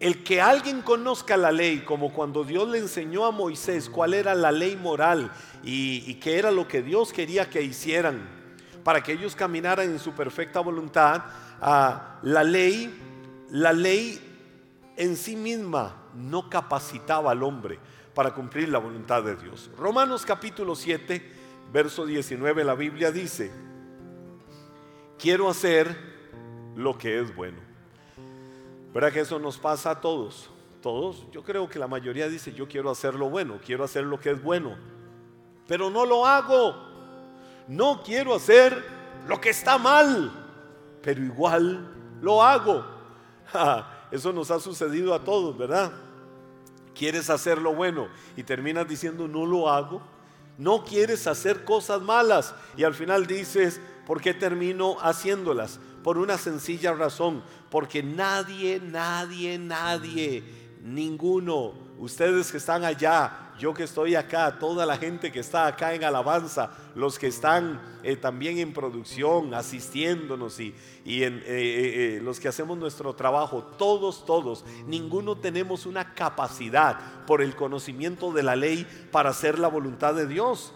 el 0.00 0.22
que 0.22 0.40
alguien 0.40 0.82
conozca 0.82 1.36
la 1.36 1.50
ley, 1.50 1.80
como 1.80 2.12
cuando 2.12 2.44
Dios 2.44 2.68
le 2.68 2.78
enseñó 2.78 3.26
a 3.26 3.32
Moisés 3.32 3.88
cuál 3.88 4.14
era 4.14 4.34
la 4.34 4.52
ley 4.52 4.76
moral 4.76 5.32
y, 5.64 6.14
qué 6.14 6.38
era 6.38 6.52
lo 6.52 6.68
que 6.68 6.82
Dios 6.82 7.12
quería 7.12 7.50
que 7.50 7.62
hicieran 7.62 8.38
para 8.84 9.02
que 9.02 9.12
ellos 9.12 9.34
caminaran 9.34 9.90
en 9.90 9.98
su 9.98 10.12
perfecta 10.12 10.60
voluntad, 10.60 11.24
a 11.60 12.20
la 12.22 12.44
ley, 12.44 13.07
la 13.50 13.72
ley 13.72 14.20
en 14.96 15.16
sí 15.16 15.36
misma 15.36 15.96
no 16.14 16.50
capacitaba 16.50 17.32
al 17.32 17.42
hombre 17.42 17.78
para 18.14 18.34
cumplir 18.34 18.68
la 18.68 18.78
voluntad 18.78 19.22
de 19.22 19.36
Dios. 19.36 19.70
Romanos 19.78 20.24
capítulo 20.26 20.74
7, 20.74 21.32
verso 21.72 22.04
19, 22.04 22.64
la 22.64 22.74
Biblia 22.74 23.12
dice, 23.12 23.50
quiero 25.18 25.48
hacer 25.48 25.96
lo 26.76 26.96
que 26.96 27.20
es 27.20 27.34
bueno 27.34 27.68
¿Verdad 28.92 29.12
que 29.12 29.20
eso 29.20 29.38
nos 29.38 29.58
pasa 29.58 29.90
a 29.90 30.00
todos? 30.00 30.50
Todos, 30.82 31.26
yo 31.30 31.42
creo 31.42 31.68
que 31.68 31.78
la 31.78 31.86
mayoría 31.86 32.28
dice, 32.28 32.52
yo 32.52 32.66
quiero 32.66 32.90
hacer 32.90 33.14
lo 33.14 33.28
bueno, 33.28 33.58
quiero 33.64 33.84
hacer 33.84 34.04
lo 34.04 34.18
que 34.18 34.30
es 34.30 34.42
bueno, 34.42 34.76
pero 35.66 35.90
no 35.90 36.06
lo 36.06 36.24
hago. 36.24 36.74
No 37.66 38.02
quiero 38.02 38.34
hacer 38.34 38.84
lo 39.26 39.40
que 39.40 39.50
está 39.50 39.76
mal, 39.76 40.32
pero 41.02 41.22
igual 41.22 41.86
lo 42.22 42.42
hago. 42.42 42.84
eso 44.10 44.32
nos 44.32 44.50
ha 44.50 44.60
sucedido 44.60 45.14
a 45.14 45.24
todos, 45.24 45.56
¿verdad? 45.56 45.92
Quieres 46.94 47.30
hacer 47.30 47.58
lo 47.58 47.74
bueno 47.74 48.08
y 48.36 48.42
terminas 48.42 48.88
diciendo, 48.88 49.28
no 49.28 49.46
lo 49.46 49.68
hago. 49.68 50.02
No 50.58 50.84
quieres 50.84 51.28
hacer 51.28 51.64
cosas 51.64 52.02
malas 52.02 52.52
y 52.76 52.82
al 52.82 52.92
final 52.92 53.28
dices, 53.28 53.80
¿por 54.04 54.20
qué 54.20 54.34
termino 54.34 54.96
haciéndolas? 55.00 55.78
Por 56.02 56.18
una 56.18 56.36
sencilla 56.36 56.92
razón, 56.94 57.44
porque 57.70 58.02
nadie, 58.02 58.80
nadie, 58.82 59.56
nadie, 59.56 60.42
ninguno, 60.82 61.74
ustedes 61.98 62.50
que 62.52 62.58
están 62.58 62.84
allá, 62.84 63.50
yo 63.58 63.74
que 63.74 63.82
estoy 63.82 64.14
acá, 64.14 64.58
toda 64.58 64.86
la 64.86 64.96
gente 64.96 65.32
que 65.32 65.40
está 65.40 65.66
acá 65.66 65.94
en 65.94 66.04
alabanza, 66.04 66.70
los 66.94 67.18
que 67.18 67.26
están 67.26 67.80
eh, 68.04 68.16
también 68.16 68.58
en 68.58 68.72
producción, 68.72 69.52
asistiéndonos 69.52 70.60
y, 70.60 70.74
en, 71.04 71.38
eh, 71.38 71.42
eh, 71.46 72.20
los 72.22 72.38
que 72.38 72.48
hacemos 72.48 72.78
nuestro 72.78 73.14
trabajo, 73.14 73.64
todos, 73.76 74.24
todos, 74.24 74.64
ninguno 74.86 75.36
tenemos 75.36 75.86
una 75.86 76.14
capacidad 76.14 77.24
por 77.26 77.42
el 77.42 77.56
conocimiento 77.56 78.32
de 78.32 78.44
la 78.44 78.54
ley 78.54 78.86
para 79.10 79.30
hacer 79.30 79.58
la 79.58 79.68
voluntad 79.68 80.14
de 80.14 80.26
Dios. 80.26 80.72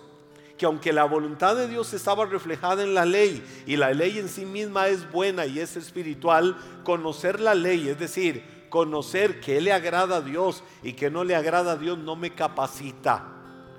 Que 0.59 0.67
aunque 0.67 0.93
la 0.93 1.05
voluntad 1.05 1.57
de 1.57 1.67
Dios 1.67 1.93
estaba 1.93 2.25
reflejada 2.25 2.85
en 2.85 2.95
la 2.95 3.05
ley 3.05 3.43
y 3.67 3.77
la 3.77 3.93
ley 3.93 4.19
en 4.19 4.29
sí 4.29 4.45
misma 4.45 4.89
es 4.89 5.11
buena 5.11 5.45
y 5.47 5.59
es 5.59 5.77
espiritual, 5.77 6.57
conocer 6.85 7.41
la 7.41 7.55
ley, 7.55 7.89
es 7.89 7.99
decir, 7.99 8.62
conocer 8.73 9.39
que 9.39 9.61
le 9.61 9.71
agrada 9.71 10.17
a 10.17 10.21
Dios 10.23 10.65
y 10.83 10.95
que 10.95 11.11
no 11.11 11.25
le 11.25 11.37
agrada 11.37 11.73
a 11.73 11.77
Dios 11.77 11.99
no 11.99 12.17
me 12.17 12.31
capacita, 12.31 13.23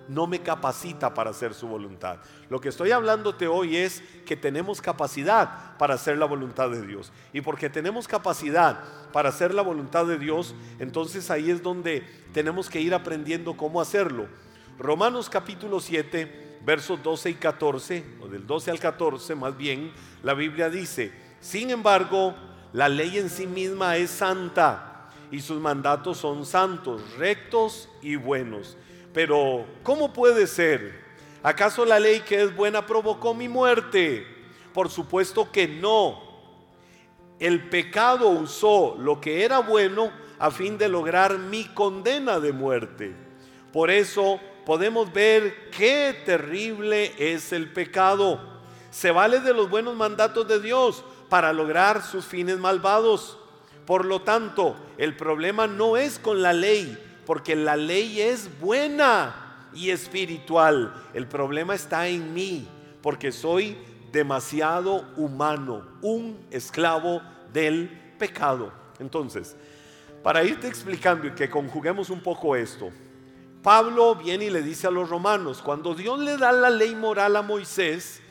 no 0.08 0.28
me 0.28 0.44
capacita 0.44 1.16
para 1.16 1.32
hacer 1.32 1.56
su 1.56 1.68
voluntad. 1.68 2.20
Lo 2.48 2.62
que 2.62 2.70
estoy 2.70 2.92
hablándote 2.92 3.48
hoy 3.48 3.76
es 3.76 4.04
que 4.24 4.38
tenemos 4.38 4.82
capacidad 4.82 5.76
para 5.80 5.96
hacer 5.96 6.20
la 6.20 6.28
voluntad 6.28 6.70
de 6.70 6.86
Dios. 6.86 7.12
Y 7.34 7.42
porque 7.42 7.72
tenemos 7.72 8.08
capacidad 8.08 8.84
para 9.12 9.30
hacer 9.30 9.56
la 9.56 9.64
voluntad 9.64 10.06
de 10.06 10.20
Dios, 10.20 10.54
entonces 10.78 11.32
ahí 11.32 11.50
es 11.50 11.64
donde 11.64 12.04
tenemos 12.32 12.70
que 12.70 12.80
ir 12.80 12.94
aprendiendo 12.94 13.58
cómo 13.58 13.82
hacerlo. 13.82 14.28
Romanos 14.78 15.28
capítulo 15.28 15.80
7 15.80 16.60
versos 16.64 17.02
12 17.02 17.32
y 17.32 17.34
14, 17.34 18.06
o 18.22 18.28
del 18.28 18.46
12 18.46 18.70
al 18.70 18.80
14 18.80 19.34
más 19.34 19.58
bien, 19.58 19.92
la 20.22 20.36
Biblia 20.36 20.70
dice, 20.70 21.12
sin 21.40 21.72
embargo, 21.72 22.36
la 22.74 22.90
ley 22.90 23.20
en 23.20 23.30
sí 23.30 23.46
misma 23.46 23.98
es 23.98 24.10
santa 24.10 25.10
y 25.32 25.40
sus 25.42 25.62
mandatos 25.62 26.18
son 26.18 26.46
santos, 26.46 27.02
rectos 27.18 27.88
y 28.02 28.16
buenos. 28.16 28.76
Pero, 29.14 29.66
¿cómo 29.84 30.12
puede 30.12 30.48
ser? 30.48 31.04
¿Acaso 31.44 31.86
la 31.86 32.00
ley 32.00 32.22
que 32.22 32.42
es 32.42 32.56
buena 32.56 32.86
provocó 32.86 33.36
mi 33.36 33.48
muerte? 33.48 34.26
Por 34.74 34.90
supuesto 34.90 35.52
que 35.52 35.68
no. 35.68 36.20
El 37.40 37.70
pecado 37.70 38.30
usó 38.30 38.96
lo 38.98 39.22
que 39.22 39.44
era 39.44 39.60
bueno 39.60 40.12
a 40.40 40.50
fin 40.50 40.78
de 40.78 40.90
lograr 40.90 41.38
mi 41.38 41.66
condena 41.66 42.40
de 42.40 42.54
muerte. 42.54 43.16
Por 43.72 43.92
eso 43.92 44.40
podemos 44.66 45.14
ver 45.14 45.70
qué 45.70 46.24
terrible 46.26 47.14
es 47.20 47.54
el 47.54 47.72
pecado. 47.72 48.40
Se 48.90 49.12
vale 49.12 49.42
de 49.42 49.54
los 49.54 49.70
buenos 49.70 49.96
mandatos 49.96 50.48
de 50.48 50.60
Dios 50.60 51.04
para 51.34 51.52
lograr 51.52 52.04
sus 52.04 52.26
fines 52.26 52.60
malvados. 52.60 53.40
Por 53.88 54.06
lo 54.06 54.22
tanto, 54.22 54.76
el 55.00 55.18
problema 55.18 55.66
no 55.66 55.98
es 55.98 56.20
con 56.20 56.44
la 56.44 56.54
ley, 56.54 56.96
porque 57.26 57.56
la 57.56 57.76
ley 57.76 58.22
es 58.22 58.60
buena 58.60 59.68
y 59.74 59.90
espiritual. 59.90 60.94
El 61.12 61.26
problema 61.26 61.74
está 61.74 62.08
en 62.08 62.36
mí, 62.36 62.68
porque 63.02 63.32
soy 63.32 63.76
demasiado 64.12 65.08
humano, 65.18 65.88
un 66.04 66.40
esclavo 66.52 67.24
del 67.52 67.90
pecado. 68.20 68.72
Entonces, 69.00 69.56
para 70.22 70.44
irte 70.44 70.68
explicando 70.68 71.26
y 71.26 71.32
que 71.32 71.50
conjuguemos 71.50 72.12
un 72.12 72.22
poco 72.22 72.56
esto, 72.56 72.92
Pablo 73.64 74.14
viene 74.14 74.46
y 74.46 74.50
le 74.52 74.62
dice 74.62 74.86
a 74.86 74.92
los 74.92 75.10
romanos, 75.10 75.64
cuando 75.64 75.96
Dios 75.96 76.20
le 76.20 76.38
da 76.38 76.52
la 76.52 76.70
ley 76.70 76.94
moral 76.94 77.36
a 77.36 77.42
Moisés, 77.42 78.22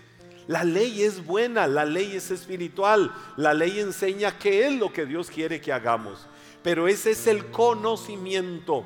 la 0.48 0.64
ley 0.64 1.02
es 1.02 1.24
buena, 1.24 1.66
la 1.66 1.84
ley 1.84 2.16
es 2.16 2.30
espiritual, 2.30 3.12
la 3.36 3.54
ley 3.54 3.80
enseña 3.80 4.38
qué 4.38 4.66
es 4.66 4.72
lo 4.74 4.92
que 4.92 5.06
Dios 5.06 5.30
quiere 5.30 5.60
que 5.60 5.72
hagamos. 5.72 6.26
Pero 6.62 6.88
ese 6.88 7.12
es 7.12 7.26
el 7.26 7.46
conocimiento. 7.50 8.84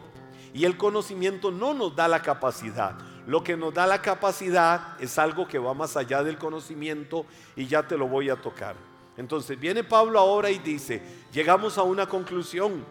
Y 0.52 0.64
el 0.64 0.76
conocimiento 0.76 1.50
no 1.50 1.74
nos 1.74 1.94
da 1.94 2.08
la 2.08 2.22
capacidad. 2.22 2.96
Lo 3.26 3.42
que 3.42 3.56
nos 3.56 3.74
da 3.74 3.86
la 3.86 4.00
capacidad 4.00 5.00
es 5.00 5.18
algo 5.18 5.46
que 5.48 5.58
va 5.58 5.74
más 5.74 5.96
allá 5.96 6.22
del 6.22 6.38
conocimiento 6.38 7.26
y 7.56 7.66
ya 7.66 7.82
te 7.86 7.98
lo 7.98 8.06
voy 8.06 8.30
a 8.30 8.36
tocar. 8.36 8.76
Entonces 9.16 9.58
viene 9.58 9.82
Pablo 9.82 10.18
ahora 10.18 10.50
y 10.50 10.58
dice, 10.58 11.02
llegamos 11.32 11.76
a 11.78 11.82
una 11.82 12.06
conclusión. 12.06 12.84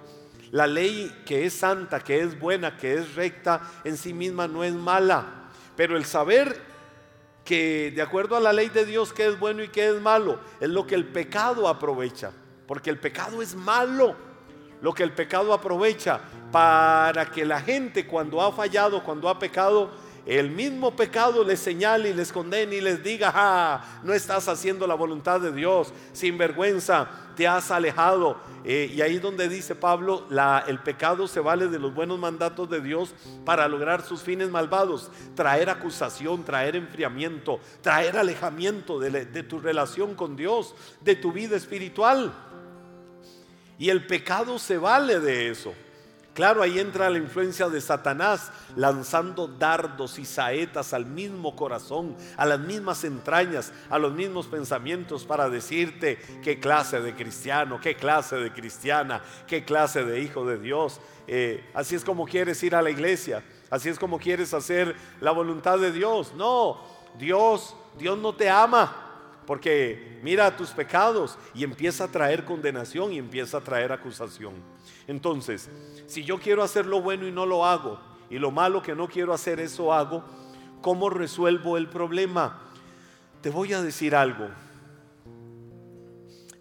La 0.52 0.68
ley 0.68 1.24
que 1.26 1.46
es 1.46 1.54
santa, 1.54 2.00
que 2.00 2.20
es 2.22 2.40
buena, 2.40 2.78
que 2.78 2.96
es 2.96 3.16
recta, 3.16 3.62
en 3.84 3.98
sí 3.98 4.14
misma 4.14 4.48
no 4.48 4.64
es 4.64 4.74
mala. 4.74 5.50
Pero 5.76 5.98
el 5.98 6.06
saber 6.06 6.75
que 7.46 7.92
de 7.96 8.02
acuerdo 8.02 8.36
a 8.36 8.40
la 8.40 8.52
ley 8.52 8.70
de 8.70 8.86
Dios 8.86 9.14
que 9.14 9.28
es 9.28 9.40
bueno 9.40 9.64
y 9.64 9.70
que 9.70 9.88
es 9.88 10.02
malo, 10.02 10.40
es 10.60 10.68
lo 10.68 10.86
que 10.86 10.96
el 10.96 11.06
pecado 11.06 11.68
aprovecha. 11.68 12.32
Porque 12.68 12.90
el 12.90 12.98
pecado 12.98 13.42
es 13.42 13.56
malo. 13.56 14.16
Lo 14.82 14.94
que 14.94 15.04
el 15.04 15.14
pecado 15.14 15.54
aprovecha 15.54 16.20
para 16.52 17.32
que 17.32 17.46
la 17.46 17.62
gente 17.62 18.06
cuando 18.06 18.42
ha 18.42 18.52
fallado, 18.52 19.04
cuando 19.04 19.30
ha 19.30 19.40
pecado, 19.40 19.92
el 20.26 20.50
mismo 20.50 20.96
pecado 20.96 21.44
les 21.44 21.60
señale 21.60 22.10
y 22.10 22.14
les 22.14 22.32
condene 22.32 22.76
y 22.78 22.82
les 22.82 23.04
diga, 23.04 23.32
ah, 23.34 24.00
no 24.04 24.14
estás 24.14 24.48
haciendo 24.48 24.88
la 24.88 24.96
voluntad 24.96 25.40
de 25.40 25.52
Dios, 25.52 25.94
sin 26.14 26.38
vergüenza, 26.38 27.08
te 27.36 27.48
has 27.48 27.72
alejado. 27.72 28.38
Eh, 28.64 28.92
y 28.96 29.02
ahí 29.02 29.20
donde 29.20 29.48
dice 29.48 29.76
Pablo, 29.76 30.28
el 30.68 30.80
pecado 30.80 31.28
se 31.28 31.40
vale 31.40 31.68
de 31.68 31.78
los 31.78 31.94
buenos 31.94 32.18
mandatos 32.18 32.70
de 32.70 32.82
Dios 32.82 33.14
para 33.46 33.68
lograr 33.68 34.02
sus 34.02 34.22
fines 34.22 34.50
malvados, 34.50 35.12
traer 35.36 35.70
acusación, 35.70 36.44
traer 36.44 36.76
enfriamiento, 36.76 37.60
traer 37.82 38.18
alejamiento 38.18 39.00
de 39.00 39.44
tu 39.44 39.60
relación 39.60 40.16
con 40.16 40.36
Dios, 40.36 40.74
de 41.02 41.16
tu 41.16 41.32
vida 41.32 41.56
espiritual. 41.56 42.34
Y 43.78 43.90
el 43.90 44.08
pecado 44.08 44.58
se 44.58 44.78
vale 44.78 45.20
de 45.20 45.50
eso. 45.50 45.74
Claro, 46.36 46.62
ahí 46.62 46.80
entra 46.80 47.10
la 47.10 47.18
influencia 47.18 47.70
de 47.70 47.80
Satanás 47.80 48.52
lanzando 48.76 49.48
dardos 49.48 50.20
y 50.20 50.26
saetas 50.26 50.94
al 50.94 51.06
mismo 51.06 51.56
corazón, 51.56 52.14
a 52.36 52.46
las 52.46 52.60
mismas 52.60 53.06
entrañas, 53.06 53.72
a 53.90 53.98
los 53.98 54.12
mismos 54.14 54.48
pensamientos 54.48 55.24
para 55.24 55.50
decirte 55.50 56.20
qué 56.44 56.60
clase 56.60 57.00
de 57.00 57.16
cristiano, 57.16 57.80
qué 57.82 57.96
clase 57.96 58.36
de 58.36 58.52
cristiana, 58.52 59.22
qué 59.48 59.64
clase 59.64 60.04
de 60.04 60.20
hijo 60.20 60.46
de 60.46 60.60
Dios. 60.60 61.00
Eh, 61.26 61.64
así 61.74 61.96
es 61.96 62.04
como 62.04 62.26
quieres 62.26 62.62
ir 62.64 62.76
a 62.76 62.82
la 62.82 62.90
iglesia, 62.90 63.42
así 63.70 63.88
es 63.88 63.98
como 63.98 64.20
quieres 64.20 64.54
hacer 64.54 64.94
la 65.22 65.32
voluntad 65.32 65.80
de 65.80 65.94
Dios. 65.94 66.34
No, 66.36 66.82
Dios, 67.18 67.78
Dios 67.98 68.18
no 68.18 68.36
te 68.36 68.50
ama. 68.50 69.04
Porque 69.48 70.20
mira 70.24 70.58
tus 70.58 70.72
pecados 70.72 71.38
y 71.54 71.64
empieza 71.64 72.06
a 72.06 72.08
traer 72.08 72.44
condenación 72.44 73.14
y 73.14 73.20
empieza 73.20 73.60
a 73.60 73.62
traer 73.62 73.92
acusación. 73.92 74.54
Entonces, 75.08 75.70
si 76.08 76.24
yo 76.24 76.40
quiero 76.40 76.64
hacer 76.64 76.86
lo 76.86 77.02
bueno 77.02 77.28
y 77.28 77.32
no 77.32 77.46
lo 77.46 77.66
hago, 77.66 78.00
y 78.30 78.40
lo 78.40 78.52
malo 78.52 78.82
que 78.82 78.96
no 78.96 79.08
quiero 79.08 79.34
hacer, 79.34 79.60
eso 79.60 79.94
hago, 79.94 80.24
¿cómo 80.82 81.10
resuelvo 81.10 81.78
el 81.78 81.88
problema? 81.88 82.62
Te 83.42 83.50
voy 83.50 83.74
a 83.74 83.82
decir 83.82 84.16
algo. 84.16 84.50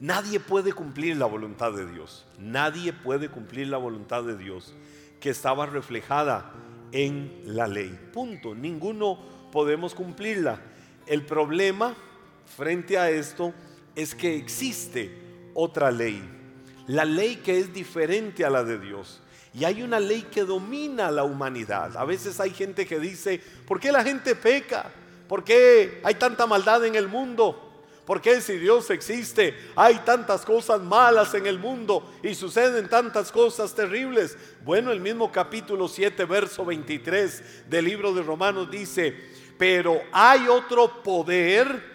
Nadie 0.00 0.40
puede 0.40 0.72
cumplir 0.72 1.16
la 1.16 1.26
voluntad 1.26 1.72
de 1.72 1.90
Dios. 1.90 2.26
Nadie 2.38 2.92
puede 2.92 3.30
cumplir 3.30 3.68
la 3.68 3.78
voluntad 3.78 4.22
de 4.22 4.36
Dios 4.36 4.74
que 5.20 5.30
estaba 5.30 5.64
reflejada 5.64 6.52
en 6.92 7.40
la 7.46 7.66
ley. 7.66 7.98
Punto. 8.12 8.54
Ninguno 8.54 9.18
podemos 9.50 9.94
cumplirla. 9.94 10.60
El 11.06 11.24
problema 11.24 11.94
frente 12.44 12.98
a 12.98 13.08
esto 13.08 13.54
es 13.94 14.14
que 14.14 14.36
existe 14.36 15.50
otra 15.54 15.90
ley, 15.90 16.22
la 16.86 17.04
ley 17.04 17.36
que 17.36 17.58
es 17.58 17.72
diferente 17.72 18.44
a 18.44 18.50
la 18.50 18.64
de 18.64 18.78
Dios. 18.78 19.20
Y 19.52 19.64
hay 19.64 19.82
una 19.82 20.00
ley 20.00 20.22
que 20.22 20.44
domina 20.44 21.10
la 21.10 21.24
humanidad. 21.24 21.96
A 21.96 22.04
veces 22.04 22.40
hay 22.40 22.50
gente 22.50 22.86
que 22.86 22.98
dice, 22.98 23.40
¿por 23.66 23.78
qué 23.78 23.92
la 23.92 24.02
gente 24.02 24.34
peca? 24.34 24.90
¿Por 25.28 25.44
qué 25.44 26.00
hay 26.02 26.14
tanta 26.14 26.46
maldad 26.46 26.84
en 26.84 26.96
el 26.96 27.08
mundo? 27.08 27.64
¿Por 28.04 28.20
qué 28.20 28.40
si 28.42 28.58
Dios 28.58 28.90
existe 28.90 29.54
hay 29.74 29.96
tantas 30.04 30.44
cosas 30.44 30.82
malas 30.82 31.32
en 31.32 31.46
el 31.46 31.58
mundo 31.58 32.12
y 32.22 32.34
suceden 32.34 32.88
tantas 32.88 33.32
cosas 33.32 33.74
terribles? 33.74 34.36
Bueno, 34.62 34.92
el 34.92 35.00
mismo 35.00 35.32
capítulo 35.32 35.88
7, 35.88 36.24
verso 36.26 36.64
23 36.66 37.70
del 37.70 37.84
libro 37.86 38.12
de 38.12 38.22
Romanos 38.22 38.70
dice, 38.70 39.16
pero 39.56 40.02
hay 40.12 40.48
otro 40.48 41.02
poder 41.02 41.94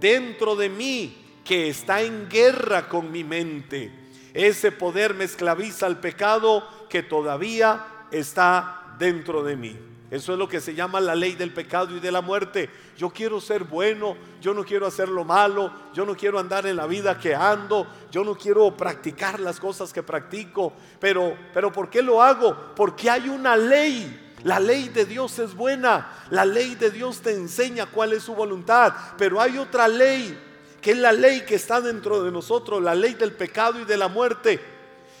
dentro 0.00 0.56
de 0.56 0.70
mí 0.70 1.40
que 1.44 1.68
está 1.68 2.00
en 2.00 2.28
guerra 2.28 2.88
con 2.88 3.12
mi 3.12 3.22
mente. 3.24 3.99
Ese 4.34 4.72
poder 4.72 5.14
me 5.14 5.24
esclaviza 5.24 5.86
al 5.86 6.00
pecado 6.00 6.66
que 6.88 7.02
todavía 7.02 7.84
está 8.10 8.94
dentro 8.98 9.42
de 9.42 9.56
mí. 9.56 9.78
Eso 10.10 10.32
es 10.32 10.38
lo 10.38 10.48
que 10.48 10.60
se 10.60 10.74
llama 10.74 11.00
la 11.00 11.14
ley 11.14 11.34
del 11.34 11.52
pecado 11.52 11.96
y 11.96 12.00
de 12.00 12.10
la 12.10 12.20
muerte. 12.20 12.68
Yo 12.96 13.10
quiero 13.10 13.40
ser 13.40 13.62
bueno, 13.62 14.16
yo 14.40 14.52
no 14.52 14.64
quiero 14.64 14.86
hacer 14.86 15.08
lo 15.08 15.24
malo, 15.24 15.72
yo 15.94 16.04
no 16.04 16.16
quiero 16.16 16.40
andar 16.40 16.66
en 16.66 16.76
la 16.76 16.86
vida 16.86 17.16
que 17.16 17.34
ando, 17.34 17.86
yo 18.10 18.24
no 18.24 18.34
quiero 18.34 18.76
practicar 18.76 19.38
las 19.38 19.60
cosas 19.60 19.92
que 19.92 20.02
practico. 20.02 20.72
Pero, 20.98 21.36
pero 21.54 21.70
¿por 21.70 21.88
qué 21.88 22.02
lo 22.02 22.20
hago? 22.20 22.74
Porque 22.74 23.08
hay 23.08 23.28
una 23.28 23.56
ley 23.56 24.26
la 24.44 24.58
ley 24.58 24.88
de 24.88 25.04
Dios 25.04 25.38
es 25.38 25.54
buena, 25.54 26.10
la 26.30 26.44
ley 26.44 26.74
de 26.74 26.90
Dios 26.90 27.20
te 27.20 27.32
enseña 27.32 27.86
cuál 27.86 28.14
es 28.14 28.22
su 28.22 28.34
voluntad, 28.34 28.94
pero 29.18 29.40
hay 29.40 29.58
otra 29.58 29.86
ley, 29.86 30.38
que 30.80 30.92
es 30.92 30.98
la 30.98 31.12
ley 31.12 31.42
que 31.42 31.54
está 31.54 31.80
dentro 31.80 32.22
de 32.22 32.30
nosotros, 32.30 32.82
la 32.82 32.94
ley 32.94 33.14
del 33.14 33.32
pecado 33.32 33.80
y 33.80 33.84
de 33.84 33.96
la 33.96 34.08
muerte, 34.08 34.60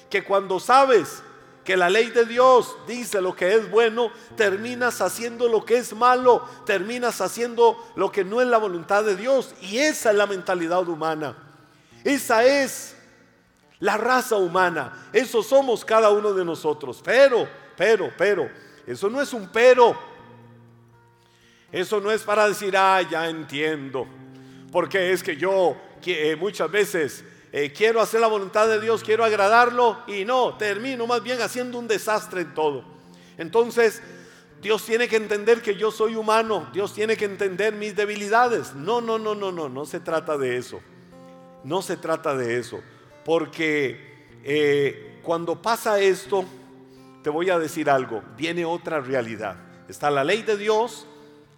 que 0.08 0.24
cuando 0.24 0.58
sabes 0.58 1.22
que 1.64 1.76
la 1.76 1.90
ley 1.90 2.10
de 2.10 2.24
Dios 2.24 2.76
dice 2.86 3.20
lo 3.20 3.36
que 3.36 3.54
es 3.54 3.70
bueno, 3.70 4.10
terminas 4.36 5.00
haciendo 5.00 5.48
lo 5.48 5.64
que 5.64 5.76
es 5.76 5.92
malo, 5.92 6.44
terminas 6.64 7.20
haciendo 7.20 7.78
lo 7.96 8.10
que 8.10 8.24
no 8.24 8.40
es 8.40 8.48
la 8.48 8.58
voluntad 8.58 9.04
de 9.04 9.16
Dios. 9.16 9.54
Y 9.60 9.78
esa 9.78 10.10
es 10.10 10.16
la 10.16 10.26
mentalidad 10.26 10.88
humana. 10.88 11.36
Esa 12.02 12.44
es 12.44 12.96
la 13.78 13.96
raza 13.96 14.36
humana. 14.36 15.10
Eso 15.12 15.42
somos 15.42 15.84
cada 15.84 16.10
uno 16.10 16.32
de 16.32 16.44
nosotros. 16.44 17.00
Pero, 17.04 17.46
pero, 17.76 18.10
pero, 18.16 18.50
eso 18.86 19.08
no 19.10 19.20
es 19.20 19.32
un 19.32 19.48
pero. 19.48 19.96
Eso 21.70 22.00
no 22.00 22.10
es 22.10 22.22
para 22.22 22.48
decir, 22.48 22.76
ah, 22.76 23.00
ya 23.02 23.28
entiendo. 23.28 24.08
Porque 24.70 25.12
es 25.12 25.22
que 25.22 25.36
yo 25.36 25.76
eh, 26.06 26.36
muchas 26.36 26.70
veces 26.70 27.24
eh, 27.52 27.72
quiero 27.72 28.00
hacer 28.00 28.20
la 28.20 28.28
voluntad 28.28 28.68
de 28.68 28.80
Dios, 28.80 29.02
quiero 29.02 29.24
agradarlo 29.24 29.98
y 30.06 30.24
no, 30.24 30.56
termino 30.56 31.06
más 31.06 31.22
bien 31.22 31.40
haciendo 31.42 31.78
un 31.78 31.88
desastre 31.88 32.42
en 32.42 32.54
todo. 32.54 32.84
Entonces, 33.36 34.00
Dios 34.62 34.84
tiene 34.84 35.08
que 35.08 35.16
entender 35.16 35.62
que 35.62 35.74
yo 35.74 35.90
soy 35.90 36.14
humano, 36.14 36.68
Dios 36.72 36.92
tiene 36.92 37.16
que 37.16 37.24
entender 37.24 37.74
mis 37.74 37.96
debilidades. 37.96 38.74
No, 38.74 39.00
no, 39.00 39.18
no, 39.18 39.34
no, 39.34 39.50
no, 39.50 39.68
no 39.68 39.84
se 39.84 40.00
trata 40.00 40.36
de 40.36 40.56
eso. 40.56 40.80
No 41.64 41.82
se 41.82 41.96
trata 41.96 42.36
de 42.36 42.58
eso. 42.58 42.80
Porque 43.24 44.28
eh, 44.44 45.18
cuando 45.22 45.60
pasa 45.60 45.98
esto, 46.00 46.44
te 47.22 47.30
voy 47.30 47.50
a 47.50 47.58
decir 47.58 47.90
algo, 47.90 48.22
viene 48.36 48.64
otra 48.64 49.00
realidad. 49.00 49.56
Está 49.88 50.10
la 50.10 50.24
ley 50.24 50.42
de 50.42 50.56
Dios 50.56 51.06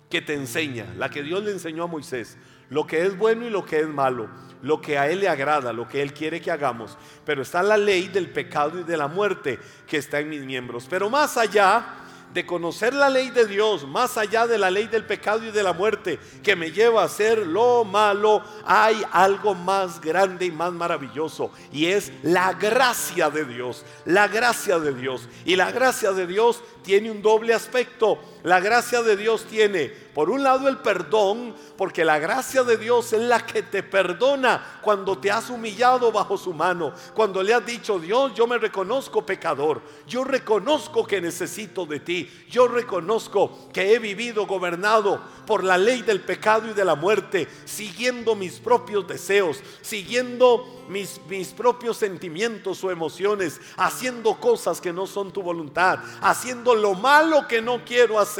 que 0.08 0.20
te 0.20 0.34
enseña, 0.34 0.86
la 0.96 1.10
que 1.10 1.22
Dios 1.22 1.42
le 1.42 1.52
enseñó 1.52 1.84
a 1.84 1.86
Moisés, 1.86 2.36
lo 2.72 2.86
que 2.86 3.04
es 3.04 3.18
bueno 3.18 3.46
y 3.46 3.50
lo 3.50 3.66
que 3.66 3.80
es 3.80 3.86
malo, 3.86 4.30
lo 4.62 4.80
que 4.80 4.96
a 4.96 5.06
Él 5.10 5.20
le 5.20 5.28
agrada, 5.28 5.74
lo 5.74 5.86
que 5.86 6.00
Él 6.00 6.14
quiere 6.14 6.40
que 6.40 6.50
hagamos. 6.50 6.96
Pero 7.26 7.42
está 7.42 7.62
la 7.62 7.76
ley 7.76 8.08
del 8.08 8.30
pecado 8.30 8.80
y 8.80 8.82
de 8.82 8.96
la 8.96 9.08
muerte 9.08 9.58
que 9.86 9.98
está 9.98 10.20
en 10.20 10.30
mis 10.30 10.40
miembros. 10.40 10.86
Pero 10.88 11.10
más 11.10 11.36
allá 11.36 11.84
de 12.32 12.46
conocer 12.46 12.94
la 12.94 13.10
ley 13.10 13.28
de 13.28 13.46
Dios, 13.46 13.86
más 13.86 14.16
allá 14.16 14.46
de 14.46 14.56
la 14.56 14.70
ley 14.70 14.86
del 14.86 15.04
pecado 15.04 15.44
y 15.44 15.50
de 15.50 15.62
la 15.62 15.74
muerte, 15.74 16.18
que 16.42 16.56
me 16.56 16.72
lleva 16.72 17.02
a 17.02 17.04
hacer 17.04 17.46
lo 17.46 17.84
malo, 17.84 18.42
hay 18.64 19.02
algo 19.12 19.54
más 19.54 20.00
grande 20.00 20.46
y 20.46 20.50
más 20.50 20.72
maravilloso, 20.72 21.52
y 21.72 21.88
es 21.88 22.10
la 22.22 22.54
gracia 22.54 23.28
de 23.28 23.44
Dios, 23.44 23.84
la 24.06 24.28
gracia 24.28 24.78
de 24.78 24.94
Dios. 24.94 25.28
Y 25.44 25.56
la 25.56 25.70
gracia 25.70 26.12
de 26.12 26.26
Dios 26.26 26.62
tiene 26.82 27.10
un 27.10 27.20
doble 27.20 27.52
aspecto. 27.52 28.18
La 28.42 28.58
gracia 28.58 29.02
de 29.02 29.16
Dios 29.16 29.44
tiene, 29.44 29.88
por 30.14 30.28
un 30.28 30.42
lado, 30.42 30.68
el 30.68 30.78
perdón, 30.78 31.54
porque 31.76 32.04
la 32.04 32.18
gracia 32.18 32.64
de 32.64 32.76
Dios 32.76 33.12
es 33.12 33.20
la 33.20 33.46
que 33.46 33.62
te 33.62 33.84
perdona 33.84 34.80
cuando 34.82 35.16
te 35.16 35.30
has 35.30 35.48
humillado 35.48 36.10
bajo 36.10 36.36
su 36.36 36.52
mano, 36.52 36.92
cuando 37.14 37.40
le 37.40 37.54
has 37.54 37.64
dicho, 37.64 38.00
Dios, 38.00 38.34
yo 38.34 38.48
me 38.48 38.58
reconozco 38.58 39.24
pecador, 39.24 39.80
yo 40.08 40.24
reconozco 40.24 41.06
que 41.06 41.20
necesito 41.20 41.86
de 41.86 42.00
ti, 42.00 42.28
yo 42.50 42.66
reconozco 42.66 43.68
que 43.72 43.94
he 43.94 44.00
vivido 44.00 44.44
gobernado 44.44 45.20
por 45.46 45.62
la 45.62 45.78
ley 45.78 46.02
del 46.02 46.20
pecado 46.20 46.68
y 46.68 46.74
de 46.74 46.84
la 46.84 46.96
muerte, 46.96 47.46
siguiendo 47.64 48.34
mis 48.34 48.58
propios 48.58 49.06
deseos, 49.06 49.60
siguiendo 49.82 50.82
mis, 50.88 51.20
mis 51.28 51.48
propios 51.48 51.96
sentimientos 51.96 52.82
o 52.82 52.90
emociones, 52.90 53.60
haciendo 53.76 54.40
cosas 54.40 54.80
que 54.80 54.92
no 54.92 55.06
son 55.06 55.32
tu 55.32 55.42
voluntad, 55.42 56.00
haciendo 56.20 56.74
lo 56.74 56.94
malo 56.94 57.46
que 57.46 57.62
no 57.62 57.84
quiero 57.84 58.18
hacer. 58.18 58.31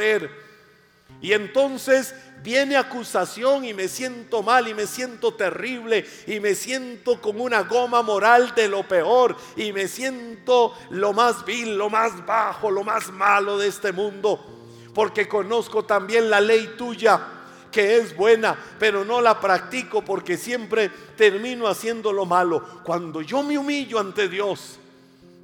Y 1.21 1.33
entonces 1.33 2.13
viene 2.43 2.75
acusación 2.75 3.63
y 3.63 3.73
me 3.73 3.87
siento 3.87 4.43
mal 4.43 4.67
y 4.67 4.73
me 4.73 4.85
siento 4.85 5.33
terrible 5.33 6.05
y 6.27 6.41
me 6.41 6.53
siento 6.53 7.21
como 7.21 7.45
una 7.45 7.61
goma 7.61 8.01
moral 8.01 8.53
de 8.55 8.67
lo 8.67 8.85
peor 8.85 9.37
y 9.55 9.71
me 9.71 9.87
siento 9.87 10.73
lo 10.89 11.13
más 11.13 11.45
vil, 11.45 11.77
lo 11.77 11.89
más 11.89 12.25
bajo, 12.25 12.69
lo 12.69 12.83
más 12.83 13.11
malo 13.11 13.57
de 13.57 13.69
este 13.69 13.93
mundo. 13.93 14.45
Porque 14.93 15.27
conozco 15.27 15.85
también 15.85 16.29
la 16.29 16.41
ley 16.41 16.75
tuya 16.77 17.29
que 17.71 17.97
es 17.97 18.15
buena, 18.15 18.55
pero 18.77 19.03
no 19.03 19.19
la 19.19 19.39
practico 19.39 20.03
porque 20.03 20.37
siempre 20.37 20.89
termino 21.17 21.67
haciendo 21.67 22.13
lo 22.13 22.25
malo. 22.25 22.83
Cuando 22.83 23.21
yo 23.21 23.41
me 23.41 23.57
humillo 23.57 23.99
ante 23.99 24.27
Dios, 24.27 24.77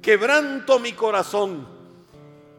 quebranto 0.00 0.78
mi 0.78 0.92
corazón 0.92 1.79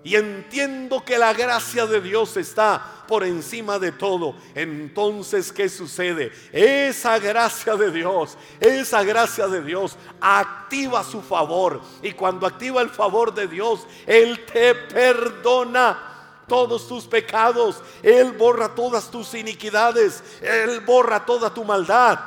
y 0.04 0.16
entiendo 0.16 1.06
que 1.06 1.18
la 1.18 1.34
gracia 1.34 1.86
de 1.86 2.02
Dios 2.02 2.36
está 2.36 3.04
por 3.08 3.24
encima 3.24 3.78
de 3.78 3.92
todo, 3.92 4.36
entonces 4.56 5.52
¿qué 5.52 5.70
sucede? 5.70 6.32
Esa 6.52 7.20
gracia 7.20 7.76
de 7.76 7.92
Dios, 7.92 8.38
esa 8.60 9.04
gracia 9.04 9.48
de 9.48 9.62
Dios 9.62 9.98
activa 10.20 11.04
su 11.04 11.22
favor. 11.22 11.82
Y 12.02 12.14
cuando 12.14 12.48
activa 12.48 12.82
el 12.82 12.90
favor 12.90 13.34
de 13.34 13.48
Dios, 13.48 13.86
Él 14.08 14.44
te 14.52 14.74
perdona 14.74 16.12
todos 16.48 16.88
tus 16.88 17.06
pecados, 17.06 17.84
Él 18.02 18.32
borra 18.32 18.74
todas 18.74 19.12
tus 19.12 19.36
iniquidades, 19.36 20.24
Él 20.42 20.80
borra 20.80 21.26
toda 21.26 21.54
tu 21.54 21.64
maldad, 21.64 22.18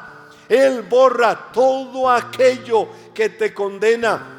Él 0.48 0.82
borra 0.82 1.50
todo 1.52 2.08
aquello 2.08 2.88
que 3.12 3.30
te 3.30 3.52
condena. 3.52 4.33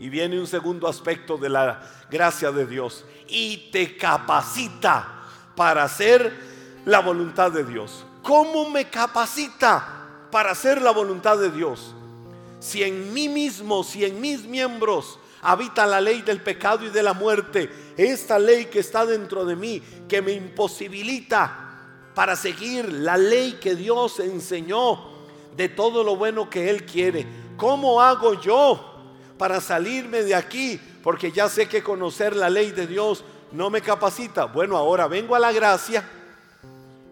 Y 0.00 0.08
viene 0.08 0.40
un 0.40 0.46
segundo 0.46 0.88
aspecto 0.88 1.36
de 1.36 1.48
la 1.48 1.82
gracia 2.10 2.50
de 2.50 2.66
Dios 2.66 3.04
y 3.28 3.70
te 3.70 3.96
capacita 3.96 5.22
para 5.54 5.84
hacer 5.84 6.32
la 6.86 7.00
voluntad 7.00 7.52
de 7.52 7.64
Dios. 7.64 8.04
¿Cómo 8.22 8.68
me 8.70 8.88
capacita 8.88 10.06
para 10.30 10.50
hacer 10.50 10.80
la 10.80 10.90
voluntad 10.90 11.38
de 11.38 11.50
Dios? 11.50 11.94
Si 12.58 12.82
en 12.82 13.12
mí 13.12 13.28
mismo, 13.28 13.84
si 13.84 14.04
en 14.04 14.20
mis 14.20 14.44
miembros 14.44 15.18
habita 15.42 15.86
la 15.86 16.00
ley 16.00 16.22
del 16.22 16.40
pecado 16.40 16.86
y 16.86 16.90
de 16.90 17.02
la 17.02 17.14
muerte. 17.14 17.70
Esta 17.96 18.38
ley 18.38 18.66
que 18.66 18.80
está 18.80 19.06
dentro 19.06 19.44
de 19.44 19.56
mí, 19.56 19.82
que 20.08 20.22
me 20.22 20.32
imposibilita 20.32 21.68
para 22.14 22.36
seguir 22.36 22.92
la 22.92 23.16
ley 23.16 23.58
que 23.60 23.74
Dios 23.74 24.20
enseñó 24.20 25.10
de 25.56 25.68
todo 25.68 26.04
lo 26.04 26.16
bueno 26.16 26.50
que 26.50 26.68
Él 26.70 26.84
quiere. 26.84 27.26
¿Cómo 27.56 28.00
hago 28.00 28.40
yo 28.40 28.89
para 29.40 29.58
salirme 29.62 30.22
de 30.22 30.34
aquí? 30.34 30.78
Porque 31.02 31.32
ya 31.32 31.48
sé 31.48 31.66
que 31.66 31.82
conocer 31.82 32.36
la 32.36 32.50
ley 32.50 32.72
de 32.72 32.86
Dios 32.86 33.24
no 33.52 33.70
me 33.70 33.80
capacita. 33.80 34.44
Bueno, 34.44 34.76
ahora 34.76 35.08
vengo 35.08 35.34
a 35.34 35.38
la 35.38 35.50
gracia 35.50 36.04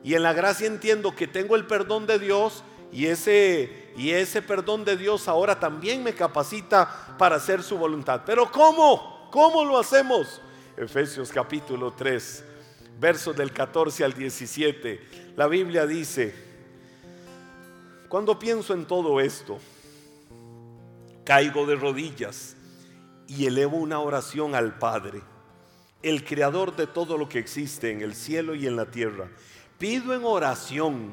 y 0.04 0.12
en 0.12 0.22
la 0.22 0.34
gracia 0.34 0.66
entiendo 0.66 1.16
que 1.16 1.26
tengo 1.26 1.56
el 1.56 1.66
perdón 1.66 2.06
de 2.06 2.18
Dios 2.18 2.62
y 2.92 3.06
ese, 3.06 3.92
y 3.96 4.10
ese 4.10 4.42
perdón 4.42 4.84
de 4.84 4.98
Dios 4.98 5.26
ahora 5.26 5.58
también 5.58 6.04
me 6.04 6.14
capacita 6.14 7.16
para 7.16 7.36
hacer 7.36 7.62
su 7.62 7.78
voluntad. 7.78 8.20
Pero 8.26 8.52
¿cómo? 8.52 9.30
¿Cómo 9.32 9.64
lo 9.64 9.78
hacemos? 9.78 10.42
Efesios 10.76 11.30
capítulo 11.32 11.94
3, 11.94 12.44
versos 13.00 13.34
del 13.34 13.54
14 13.54 14.04
al 14.04 14.12
17. 14.12 15.32
La 15.34 15.46
Biblia 15.46 15.86
dice, 15.86 16.34
cuando 18.06 18.38
pienso 18.38 18.74
en 18.74 18.84
todo 18.84 19.18
esto, 19.18 19.58
caigo 21.28 21.66
de 21.66 21.76
rodillas 21.76 22.56
y 23.26 23.44
elevo 23.44 23.76
una 23.76 24.00
oración 24.00 24.54
al 24.54 24.78
Padre, 24.78 25.20
el 26.02 26.24
creador 26.24 26.74
de 26.74 26.86
todo 26.86 27.18
lo 27.18 27.28
que 27.28 27.38
existe 27.38 27.90
en 27.90 28.00
el 28.00 28.14
cielo 28.14 28.54
y 28.54 28.66
en 28.66 28.76
la 28.76 28.90
tierra. 28.90 29.28
Pido 29.76 30.14
en 30.14 30.24
oración 30.24 31.12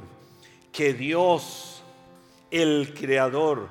que 0.72 0.94
Dios, 0.94 1.84
el 2.50 2.94
creador 2.98 3.68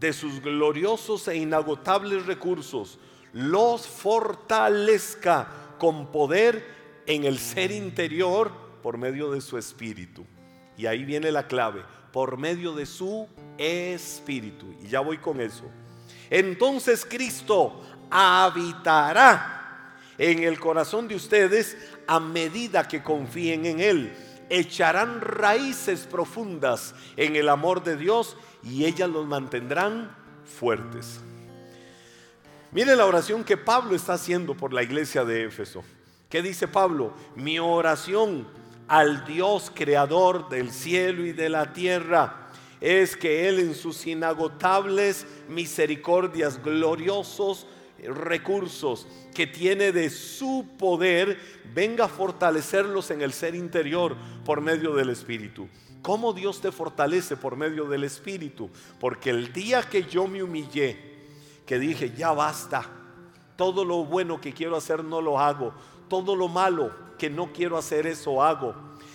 de 0.00 0.12
sus 0.12 0.42
gloriosos 0.42 1.28
e 1.28 1.36
inagotables 1.36 2.26
recursos, 2.26 2.98
los 3.32 3.86
fortalezca 3.86 5.48
con 5.78 6.10
poder 6.10 7.04
en 7.06 7.22
el 7.22 7.38
ser 7.38 7.70
interior 7.70 8.50
por 8.82 8.98
medio 8.98 9.30
de 9.30 9.40
su 9.40 9.56
espíritu. 9.56 10.26
Y 10.76 10.86
ahí 10.86 11.04
viene 11.04 11.30
la 11.30 11.46
clave, 11.46 11.84
por 12.12 12.36
medio 12.36 12.72
de 12.72 12.86
su 12.86 13.28
espíritu. 13.58 14.74
Y 14.82 14.88
ya 14.88 15.00
voy 15.00 15.18
con 15.18 15.40
eso. 15.40 15.64
Entonces 16.28 17.06
Cristo 17.08 17.80
habitará 18.10 19.96
en 20.18 20.42
el 20.42 20.58
corazón 20.60 21.08
de 21.08 21.14
ustedes 21.14 21.76
a 22.06 22.20
medida 22.20 22.86
que 22.86 23.02
confíen 23.02 23.66
en 23.66 23.80
Él 23.80 24.12
echarán 24.50 25.20
raíces 25.20 26.00
profundas 26.00 26.94
en 27.16 27.36
el 27.36 27.48
amor 27.48 27.82
de 27.82 27.96
Dios 27.96 28.36
y 28.62 28.84
ellas 28.84 29.08
los 29.08 29.26
mantendrán 29.26 30.14
fuertes. 30.44 31.20
Mire 32.72 32.94
la 32.96 33.06
oración 33.06 33.44
que 33.44 33.56
Pablo 33.56 33.94
está 33.94 34.14
haciendo 34.14 34.54
por 34.54 34.72
la 34.72 34.82
iglesia 34.82 35.24
de 35.24 35.44
Éfeso. 35.44 35.82
¿Qué 36.28 36.42
dice 36.42 36.68
Pablo? 36.68 37.14
Mi 37.36 37.58
oración 37.58 38.46
al 38.90 39.24
Dios 39.24 39.70
creador 39.72 40.48
del 40.48 40.72
cielo 40.72 41.24
y 41.24 41.30
de 41.30 41.48
la 41.48 41.72
tierra 41.72 42.48
es 42.80 43.16
que 43.16 43.48
Él 43.48 43.60
en 43.60 43.76
sus 43.76 44.04
inagotables 44.04 45.28
misericordias, 45.48 46.60
gloriosos 46.60 47.68
recursos 48.02 49.06
que 49.32 49.46
tiene 49.46 49.92
de 49.92 50.10
su 50.10 50.66
poder, 50.76 51.38
venga 51.72 52.06
a 52.06 52.08
fortalecerlos 52.08 53.12
en 53.12 53.22
el 53.22 53.32
ser 53.32 53.54
interior 53.54 54.16
por 54.44 54.60
medio 54.60 54.92
del 54.96 55.10
Espíritu. 55.10 55.68
¿Cómo 56.02 56.32
Dios 56.32 56.60
te 56.60 56.72
fortalece 56.72 57.36
por 57.36 57.56
medio 57.56 57.84
del 57.84 58.02
Espíritu? 58.02 58.70
Porque 58.98 59.30
el 59.30 59.52
día 59.52 59.82
que 59.82 60.02
yo 60.02 60.26
me 60.26 60.42
humillé, 60.42 60.98
que 61.64 61.78
dije, 61.78 62.12
ya 62.16 62.32
basta, 62.32 62.90
todo 63.54 63.84
lo 63.84 64.04
bueno 64.04 64.40
que 64.40 64.52
quiero 64.52 64.74
hacer 64.74 65.04
no 65.04 65.20
lo 65.20 65.38
hago, 65.38 65.74
todo 66.10 66.36
lo 66.36 66.48
malo 66.48 66.90
que 67.16 67.30
no 67.30 67.54
quiero 67.54 67.78
hacer 67.78 68.06
eso 68.06 68.42
hago. 68.42 68.74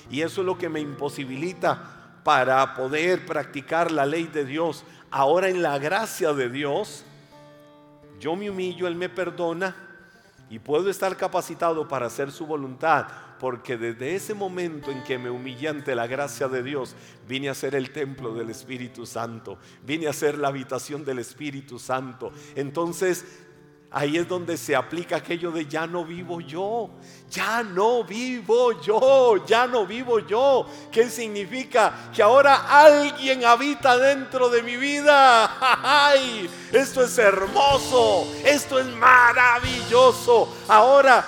Y 0.10 0.21
eso 0.21 0.41
es 0.41 0.47
lo 0.47 0.58
que 0.58 0.69
me 0.69 0.79
imposibilita 0.79 2.21
para 2.23 2.73
poder 2.73 3.23
practicar 3.27 3.91
la 3.91 4.08
ley 4.08 4.23
de 4.25 4.45
Dios. 4.45 4.84
Ahora 5.12 5.49
en 5.49 5.62
la 5.62 5.77
gracia 5.77 6.34
de 6.34 6.49
Dios, 6.49 7.05
yo 8.19 8.36
me 8.36 8.49
humillo, 8.49 8.88
Él 8.88 8.95
me 8.95 9.10
perdona 9.10 9.75
y 10.49 10.60
puedo 10.60 10.89
estar 10.89 11.17
capacitado 11.17 11.88
para 11.88 12.05
hacer 12.05 12.31
su 12.31 12.45
voluntad, 12.45 13.08
porque 13.39 13.77
desde 13.77 14.15
ese 14.15 14.34
momento 14.34 14.91
en 14.91 15.03
que 15.03 15.17
me 15.17 15.29
humillé 15.29 15.69
ante 15.69 15.95
la 15.95 16.08
gracia 16.08 16.47
de 16.47 16.63
Dios, 16.63 16.95
vine 17.27 17.49
a 17.49 17.53
ser 17.53 17.75
el 17.75 17.91
templo 17.91 18.34
del 18.34 18.49
Espíritu 18.49 19.05
Santo, 19.05 19.58
vine 19.84 20.08
a 20.08 20.13
ser 20.13 20.38
la 20.38 20.47
habitación 20.49 21.03
del 21.03 21.19
Espíritu 21.19 21.79
Santo. 21.79 22.31
Entonces 22.55 23.44
Ahí 23.91 24.17
es 24.17 24.28
donde 24.28 24.58
se 24.58 24.76
aplica 24.76 25.15
aquello 25.15 25.52
de 25.52 25.65
ya 25.65 25.88
no 25.88 26.04
vivo 26.04 26.41
yo, 26.41 26.89
ya 27.30 27.63
no 27.63 28.04
vivo 28.04 28.82
yo, 28.82 29.45
ya 29.45 29.67
no 29.67 29.86
vivo 29.86 30.19
yo. 30.19 30.67
¿Qué 30.91 31.10
significa? 31.10 32.10
Que 32.13 32.21
ahora 32.21 32.65
alguien 32.67 33.45
habita 33.45 33.98
dentro 33.98 34.50
de 34.50 34.63
mi 34.63 34.76
vida. 34.76 35.50
¡Ay! 35.62 36.50
Esto 36.74 37.04
es 37.04 37.17
hermoso, 37.17 38.28
esto 38.43 38.80
es 38.80 38.86
maravilloso. 38.86 40.54
Ahora 40.67 41.26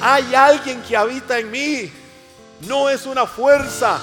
hay 0.00 0.34
alguien 0.34 0.82
que 0.82 0.96
habita 0.96 1.38
en 1.38 1.50
mí. 1.50 1.92
No 2.62 2.90
es 2.90 3.06
una 3.06 3.26
fuerza, 3.26 4.00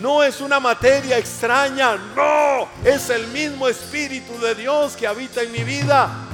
no 0.00 0.22
es 0.22 0.40
una 0.40 0.60
materia 0.60 1.16
extraña, 1.16 1.96
no, 2.14 2.68
es 2.84 3.08
el 3.08 3.26
mismo 3.28 3.66
Espíritu 3.66 4.38
de 4.40 4.54
Dios 4.54 4.94
que 4.94 5.06
habita 5.06 5.42
en 5.42 5.52
mi 5.52 5.64
vida. 5.64 6.27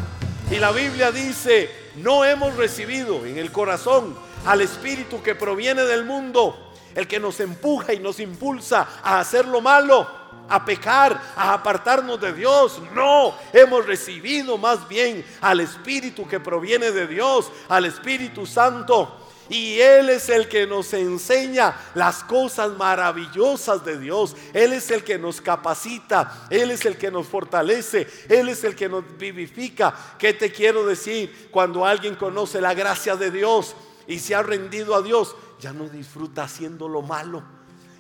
Y 0.51 0.57
la 0.57 0.73
Biblia 0.73 1.11
dice, 1.11 1.71
no 1.97 2.25
hemos 2.25 2.55
recibido 2.57 3.25
en 3.25 3.39
el 3.39 3.51
corazón 3.51 4.15
al 4.45 4.61
Espíritu 4.61 5.23
que 5.23 5.35
proviene 5.35 5.83
del 5.85 6.05
mundo, 6.05 6.73
el 6.95 7.09
que 7.09 7.19
nos 7.19 7.41
empuja 7.41 7.95
y 7.95 7.99
nos 7.99 8.21
impulsa 8.21 8.87
a 9.03 9.21
hacer 9.21 9.47
lo 9.47 9.63
malo, 9.63 10.07
a 10.49 10.65
pecar, 10.65 11.19
a 11.35 11.55
apartarnos 11.55 12.21
de 12.21 12.35
Dios. 12.35 12.81
No, 12.95 13.35
hemos 13.53 13.87
recibido 13.87 14.59
más 14.59 14.87
bien 14.87 15.25
al 15.41 15.61
Espíritu 15.61 16.29
que 16.29 16.41
proviene 16.41 16.91
de 16.91 17.07
Dios, 17.07 17.51
al 17.69 17.87
Espíritu 17.87 18.45
Santo 18.45 19.24
y 19.49 19.79
Él 19.79 20.09
es 20.09 20.29
el 20.31 20.49
que 20.49 20.67
nos 20.67 20.93
enseña 20.95 21.77
las 21.95 22.25
cosas 22.25 22.73
maravillosas 22.79 23.85
de 23.85 23.99
Dios. 23.99 24.35
Él 24.55 24.73
es 24.73 24.91
el 24.91 25.05
que 25.05 25.19
nos 25.19 25.41
capacita. 25.41 26.47
Él 26.49 26.71
es 26.71 26.85
el 26.87 26.97
que 26.97 27.11
nos 27.11 27.27
fortalece. 27.27 28.07
Él 28.29 28.49
es 28.49 28.65
el 28.65 28.75
que 28.75 28.89
nos 28.89 29.05
vivifica. 29.19 29.95
¿Qué 30.19 30.33
te 30.33 30.51
quiero 30.51 30.87
decir? 30.87 31.49
Cuando 31.51 31.85
alguien 31.85 32.15
conoce 32.15 32.61
la 32.61 32.73
gracia 32.73 33.17
de 33.17 33.31
Dios 33.31 33.77
y 34.07 34.19
se 34.19 34.35
ha 34.35 34.43
rendido 34.43 34.95
a 34.95 35.03
Dios, 35.03 35.37
ya 35.61 35.73
no 35.73 35.89
disfruta 35.89 36.45
haciendo 36.45 36.89
lo 36.89 37.03
malo. 37.03 37.43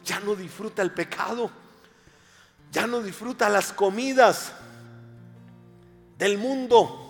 Ya 0.03 0.21
no 0.21 0.35
disfruta 0.35 0.81
el 0.81 0.93
pecado. 0.93 1.51
Ya 2.73 2.87
no 2.87 3.03
disfruta 3.03 3.51
las 3.51 3.73
comidas 3.73 4.53
del 6.17 6.39
mundo. 6.39 7.01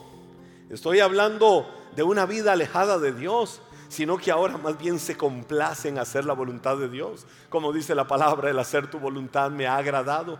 Estoy 0.70 0.99
hablando 0.99 1.70
de 1.94 2.03
una 2.03 2.27
vida 2.27 2.53
alejada 2.53 2.99
de 2.99 3.12
Dios 3.12 3.61
sino 3.94 4.18
que 4.18 4.33
ahora 4.33 4.59
más 4.59 4.76
bien 4.76 4.98
se 4.98 5.16
complace 5.16 5.88
en 5.88 5.98
hacer 5.98 6.24
la 6.24 6.33
voluntad 6.33 6.76
de 6.76 6.88
Dios. 6.88 7.26
Como 7.48 7.72
dice 7.72 7.94
la 7.94 8.09
palabra, 8.09 8.50
el 8.50 8.59
hacer 8.59 8.90
tu 8.90 8.98
voluntad 8.98 9.52
me 9.52 9.68
ha 9.68 9.76
agradado. 9.76 10.37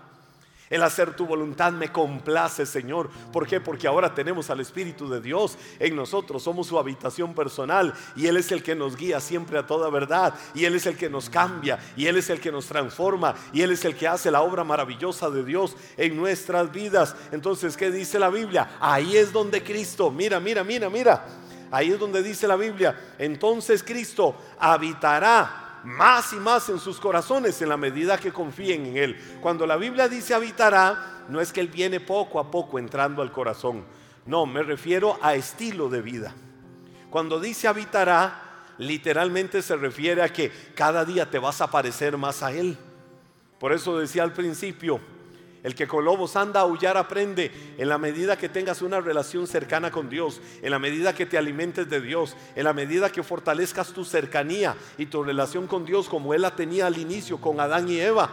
El 0.71 0.83
hacer 0.83 1.15
tu 1.15 1.25
voluntad 1.25 1.71
me 1.71 1.93
complace, 1.93 2.67
Señor. 2.67 3.09
¿Por 3.33 3.47
qué? 3.47 3.61
Porque 3.61 3.87
ahora 3.87 4.13
tenemos 4.13 4.51
al 4.51 4.59
Espíritu 4.59 5.09
de 5.09 5.21
Dios 5.21 5.57
en 5.79 5.95
nosotros. 5.95 6.43
Somos 6.43 6.67
su 6.67 6.81
habitación 6.81 7.33
personal 7.33 7.95
y 8.17 8.27
Él 8.27 8.39
es 8.39 8.51
el 8.51 8.61
que 8.61 8.75
nos 8.75 8.97
guía 8.97 9.21
siempre 9.21 9.57
a 9.57 9.67
toda 9.69 9.89
verdad. 9.89 10.35
Y 10.53 10.65
Él 10.65 10.75
es 10.75 10.87
el 10.87 10.97
que 10.97 11.09
nos 11.09 11.31
cambia 11.31 11.79
y 11.97 12.07
Él 12.07 12.17
es 12.17 12.31
el 12.31 12.41
que 12.41 12.51
nos 12.51 12.67
transforma 12.67 13.37
y 13.53 13.63
Él 13.63 13.71
es 13.71 13.85
el 13.85 13.95
que 13.95 14.09
hace 14.09 14.33
la 14.33 14.43
obra 14.43 14.65
maravillosa 14.65 15.31
de 15.31 15.45
Dios 15.45 15.77
en 15.97 16.17
nuestras 16.17 16.73
vidas. 16.73 17.15
Entonces, 17.31 17.77
¿qué 17.77 17.93
dice 17.93 18.19
la 18.19 18.31
Biblia? 18.31 18.79
Ahí 18.81 19.17
es 19.17 19.33
donde 19.33 19.63
Cristo, 19.63 20.11
mira, 20.11 20.41
mira, 20.41 20.65
mira, 20.65 20.91
mira. 20.91 21.25
Ahí 21.75 21.91
es 21.91 21.99
donde 21.99 22.23
dice 22.23 22.47
la 22.47 22.55
Biblia, 22.55 22.97
entonces 23.19 23.83
Cristo 23.83 24.37
habitará 24.61 25.81
más 25.83 26.33
y 26.33 26.37
más 26.37 26.69
en 26.69 26.79
sus 26.79 27.01
corazones 27.01 27.61
en 27.61 27.69
la 27.69 27.77
medida 27.77 28.17
que 28.17 28.31
confíen 28.31 28.87
en 28.87 28.97
Él. 28.97 29.39
Cuando 29.41 29.67
la 29.67 29.77
Biblia 29.77 30.07
dice 30.07 30.35
habitará, 30.35 31.25
no 31.29 31.41
es 31.41 31.53
que 31.53 31.61
Él 31.61 31.67
viene 31.67 31.99
poco 31.99 32.39
a 32.39 32.49
poco 32.49 32.79
entrando 32.79 33.23
al 33.23 33.33
corazón. 33.33 33.85
No, 34.25 34.47
me 34.47 34.63
refiero 34.63 35.19
a 35.21 35.35
estilo 35.35 35.89
de 35.89 36.01
vida. 36.01 36.33
Cuando 37.11 37.41
dice 37.41 37.67
habitará, 37.67 38.69
literalmente 38.79 39.61
se 39.61 39.75
refiere 39.75 40.23
a 40.23 40.33
que 40.33 40.53
cada 40.77 41.05
día 41.05 41.29
te 41.29 41.41
vas 41.41 41.61
a 41.61 41.73
parecer 41.73 42.17
más 42.17 42.45
a 42.45 42.53
Él. 42.53 42.79
Por 43.59 43.73
eso 43.73 43.99
decía 43.99 44.23
al 44.23 44.33
principio, 44.33 45.01
el 45.65 45.75
que 45.75 45.89
con 45.89 46.05
lobos 46.05 46.37
anda 46.37 46.61
a 46.61 46.65
aullar 46.65 46.99
aprende 46.99 47.51
en 47.79 47.89
la 47.89 47.97
medida 47.97 48.37
que 48.37 48.51
tengas 48.51 48.83
una 48.83 49.01
relación 49.01 49.47
cercana 49.47 49.91
con 49.91 50.11
Dios, 50.11 50.41
en 50.63 50.71
la 50.71 50.79
medida 50.79 51.15
que 51.15 51.25
te 51.25 51.39
alimentes 51.39 51.89
de 51.89 52.03
Dios, 52.03 52.37
en 52.55 52.65
la 52.65 52.75
medida 52.75 53.11
que 53.11 53.23
fortalezcas 53.23 53.89
tu 53.89 54.05
cercanía 54.05 54.77
y 54.99 55.07
tu 55.07 55.25
relación 55.25 55.67
con 55.67 55.87
Dios 55.87 56.07
como 56.09 56.35
Él 56.35 56.43
la 56.43 56.55
tenía 56.55 56.87
al 56.87 56.99
inicio 56.99 57.41
con 57.41 57.59
Adán 57.61 57.89
y 57.89 57.99
Eva. 57.99 58.31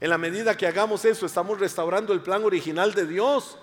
En 0.00 0.08
la 0.08 0.18
medida 0.18 0.56
que 0.56 0.68
hagamos 0.68 1.04
eso, 1.04 1.26
estamos 1.26 1.58
restaurando 1.58 2.12
el 2.12 2.20
plan 2.20 2.44
original 2.44 2.94
de 2.94 3.06
Dios. 3.06 3.58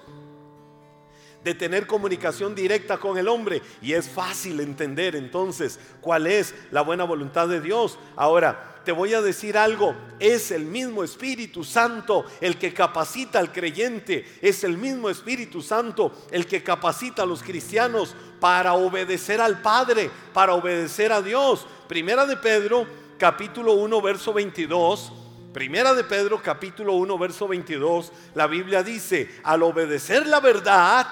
de 1.41 1.55
tener 1.55 1.87
comunicación 1.87 2.53
directa 2.53 2.97
con 2.97 3.17
el 3.17 3.29
hombre. 3.29 3.61
Y 3.81 3.93
es 3.93 4.09
fácil 4.09 4.59
entender 4.59 5.15
entonces 5.15 5.79
cuál 6.01 6.27
es 6.27 6.53
la 6.69 6.81
buena 6.81 7.05
voluntad 7.05 7.47
de 7.47 7.61
Dios. 7.61 7.97
Ahora, 8.17 8.68
te 8.83 8.91
voy 8.91 9.13
a 9.13 9.21
decir 9.21 9.57
algo, 9.57 9.95
es 10.19 10.51
el 10.51 10.65
mismo 10.65 11.03
Espíritu 11.03 11.63
Santo 11.63 12.25
el 12.41 12.57
que 12.57 12.73
capacita 12.73 13.39
al 13.39 13.51
creyente, 13.51 14.25
es 14.41 14.63
el 14.63 14.77
mismo 14.77 15.09
Espíritu 15.09 15.61
Santo 15.61 16.11
el 16.31 16.45
que 16.45 16.63
capacita 16.63 17.23
a 17.23 17.25
los 17.25 17.43
cristianos 17.43 18.15
para 18.39 18.73
obedecer 18.73 19.41
al 19.41 19.61
Padre, 19.61 20.09
para 20.33 20.53
obedecer 20.53 21.11
a 21.11 21.21
Dios. 21.21 21.65
Primera 21.87 22.25
de 22.25 22.37
Pedro, 22.37 22.85
capítulo 23.17 23.73
1, 23.73 24.01
verso 24.01 24.33
22. 24.33 25.13
Primera 25.53 25.93
de 25.93 26.03
Pedro, 26.03 26.41
capítulo 26.41 26.93
1, 26.93 27.17
verso 27.17 27.47
22, 27.47 28.11
la 28.35 28.45
Biblia 28.45 28.83
dice, 28.83 29.41
al 29.43 29.63
obedecer 29.63 30.27
la 30.27 30.39
verdad, 30.39 31.07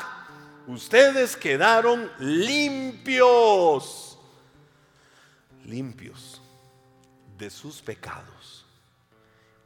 ustedes 0.67 1.35
quedaron 1.35 2.11
limpios, 2.19 4.19
limpios 5.65 6.26
de 7.37 7.49
sus 7.49 7.81
pecados. 7.81 8.65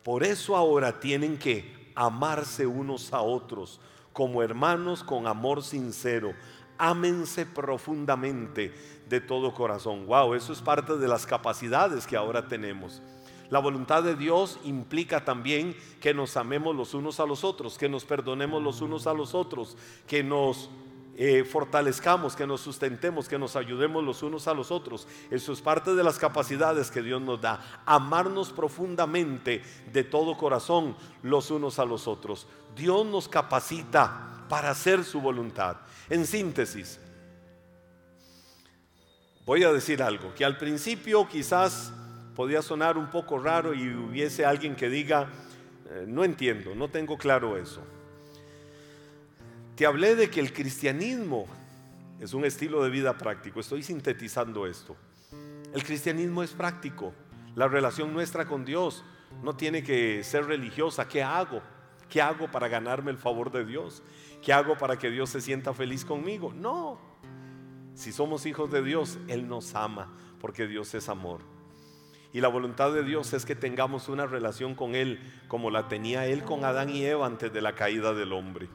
Por 0.04 0.24
eso 0.24 0.56
ahora 0.56 1.00
tienen 1.00 1.38
que 1.38 1.92
amarse 1.96 2.66
unos 2.66 3.14
a 3.14 3.22
otros 3.22 3.80
como 4.14 4.42
hermanos 4.44 5.04
con 5.04 5.28
amor 5.28 5.64
sincero. 5.64 6.34
Ámense 6.78 7.46
profundamente 7.46 8.74
de 9.08 9.22
todo 9.22 9.54
corazón. 9.54 10.08
Wow, 10.08 10.34
eso 10.34 10.52
es 10.54 10.62
parte 10.62 10.98
de 10.98 11.08
las 11.08 11.26
capacidades 11.26 12.08
que 12.08 12.18
ahora 12.18 12.48
tenemos. 12.48 13.02
La 13.50 13.60
voluntad 13.60 14.02
de 14.02 14.16
Dios 14.16 14.60
implica 14.64 15.26
también 15.26 15.76
que 16.00 16.14
nos 16.14 16.38
amemos 16.38 16.76
los 16.76 16.94
unos 16.94 17.20
a 17.20 17.26
los 17.26 17.44
otros, 17.44 17.78
que 17.78 17.90
nos 17.90 18.06
perdonemos 18.06 18.64
los 18.64 18.82
unos 18.82 19.08
a 19.08 19.14
los 19.14 19.36
otros, 19.36 19.78
que 20.08 20.24
nos 20.24 20.70
eh, 21.18 21.44
fortalezcamos, 21.44 22.36
que 22.36 22.48
nos 22.48 22.62
sustentemos, 22.62 23.28
que 23.28 23.38
nos 23.38 23.56
ayudemos 23.56 24.04
los 24.04 24.24
unos 24.24 24.48
a 24.48 24.54
los 24.54 24.72
otros. 24.72 25.08
Eso 25.30 25.54
es 25.54 25.62
parte 25.62 25.94
de 25.94 26.04
las 26.04 26.18
capacidades 26.18 26.90
que 26.90 27.02
Dios 27.02 27.22
nos 27.22 27.42
da. 27.42 27.84
Amarnos 27.86 28.52
profundamente 28.52 29.62
de 29.92 30.04
todo 30.04 30.38
corazón 30.38 30.96
los 31.22 31.52
unos 31.52 31.80
a 31.80 31.86
los 31.86 32.08
otros. 32.08 32.48
Dios 32.76 33.06
nos 33.06 33.28
capacita 33.28 34.46
para 34.48 34.72
hacer 34.72 35.04
su 35.04 35.22
voluntad. 35.22 35.78
En 36.10 36.26
síntesis, 36.26 37.00
voy 39.46 39.64
a 39.64 39.72
decir 39.72 40.02
algo 40.02 40.34
que 40.34 40.46
al 40.46 40.58
principio 40.58 41.28
quizás 41.28 41.92
podía 42.36 42.62
sonar 42.62 42.98
un 42.98 43.10
poco 43.10 43.38
raro 43.38 43.74
y 43.74 43.94
hubiese 43.94 44.46
alguien 44.46 44.76
que 44.76 44.90
diga, 44.90 45.30
eh, 45.90 46.06
no 46.08 46.24
entiendo, 46.24 46.74
no 46.74 46.90
tengo 46.90 47.18
claro 47.18 47.58
eso. 47.58 47.82
Hablé 49.86 50.16
de 50.16 50.30
que 50.30 50.40
el 50.40 50.54
cristianismo 50.54 51.48
es 52.20 52.34
un 52.34 52.46
estilo 52.46 52.84
de 52.84 52.90
vida 52.90 53.18
práctico. 53.18 53.60
Estoy 53.60 53.84
sintetizando 53.84 54.68
esto. 54.68 54.96
El 55.74 55.84
cristianismo 55.84 56.44
es 56.44 56.52
práctico. 56.52 57.14
La 57.56 57.68
relación 57.68 58.14
nuestra 58.14 58.46
con 58.46 58.64
Dios 58.64 59.04
no 59.44 59.56
tiene 59.56 59.84
que 59.84 60.24
ser 60.24 60.46
religiosa. 60.46 61.08
¿Qué 61.08 61.24
hago? 61.24 61.62
¿Qué 62.10 62.22
hago 62.22 62.52
para 62.52 62.68
ganarme 62.68 63.12
el 63.12 63.18
favor 63.18 63.52
de 63.52 63.66
Dios? 63.66 64.04
¿Qué 64.42 64.54
hago 64.54 64.78
para 64.78 65.00
que 65.00 65.10
Dios 65.10 65.30
se 65.30 65.42
sienta 65.42 65.74
feliz 65.74 66.06
conmigo? 66.06 66.54
No. 66.54 67.00
Si 67.96 68.12
somos 68.12 68.46
hijos 68.46 68.72
de 68.72 68.84
Dios, 68.84 69.18
Él 69.28 69.48
nos 69.48 69.76
ama 69.76 70.14
porque 70.40 70.68
Dios 70.68 70.94
es 70.94 71.10
amor. 71.10 71.42
Y 72.34 72.42
la 72.42 72.48
voluntad 72.48 72.94
de 72.94 73.04
Dios 73.04 73.34
es 73.34 73.46
que 73.46 73.56
tengamos 73.56 74.10
una 74.10 74.26
relación 74.26 74.76
con 74.76 74.96
Él 74.96 75.20
como 75.48 75.70
la 75.70 75.88
tenía 75.88 76.28
Él 76.28 76.44
con 76.44 76.66
Adán 76.66 76.90
y 76.90 77.04
Eva 77.06 77.26
antes 77.26 77.52
de 77.52 77.62
la 77.62 77.76
caída 77.76 78.14
del 78.14 78.34
hombre. 78.34 78.70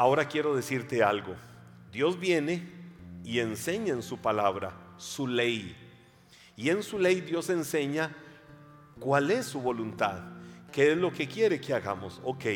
Ahora 0.00 0.28
quiero 0.28 0.56
decirte 0.56 1.02
algo. 1.02 1.34
Dios 1.92 2.18
viene 2.18 2.66
y 3.22 3.40
enseña 3.40 3.92
en 3.92 4.02
su 4.02 4.16
palabra 4.16 4.72
su 4.96 5.26
ley. 5.26 5.76
Y 6.56 6.70
en 6.70 6.82
su 6.82 6.98
ley 6.98 7.20
Dios 7.20 7.50
enseña 7.50 8.16
cuál 8.98 9.30
es 9.30 9.44
su 9.44 9.60
voluntad, 9.60 10.22
qué 10.72 10.92
es 10.92 10.96
lo 10.96 11.12
que 11.12 11.28
quiere 11.28 11.60
que 11.60 11.74
hagamos. 11.74 12.18
Ok, 12.24 12.46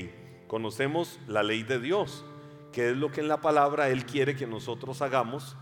conocemos 0.46 1.20
la 1.28 1.42
ley 1.42 1.64
de 1.64 1.78
Dios, 1.78 2.24
qué 2.72 2.92
es 2.92 2.96
lo 2.96 3.12
que 3.12 3.20
en 3.20 3.28
la 3.28 3.42
palabra 3.42 3.90
Él 3.90 4.07
quiere 4.07 4.35
que 4.35 4.46
nosotros 4.46 5.02
hagamos, 5.02 5.54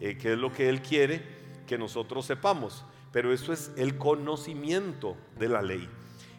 eh, 0.00 0.16
qué 0.16 0.34
es 0.34 0.38
lo 0.38 0.52
que 0.52 0.68
Él 0.68 0.82
quiere 0.82 1.20
que 1.66 1.76
nosotros 1.76 2.26
sepamos. 2.26 2.84
Pero 3.10 3.32
eso 3.32 3.52
es 3.52 3.72
el 3.76 3.98
conocimiento 3.98 5.16
de 5.36 5.48
la 5.48 5.62
ley. 5.62 5.88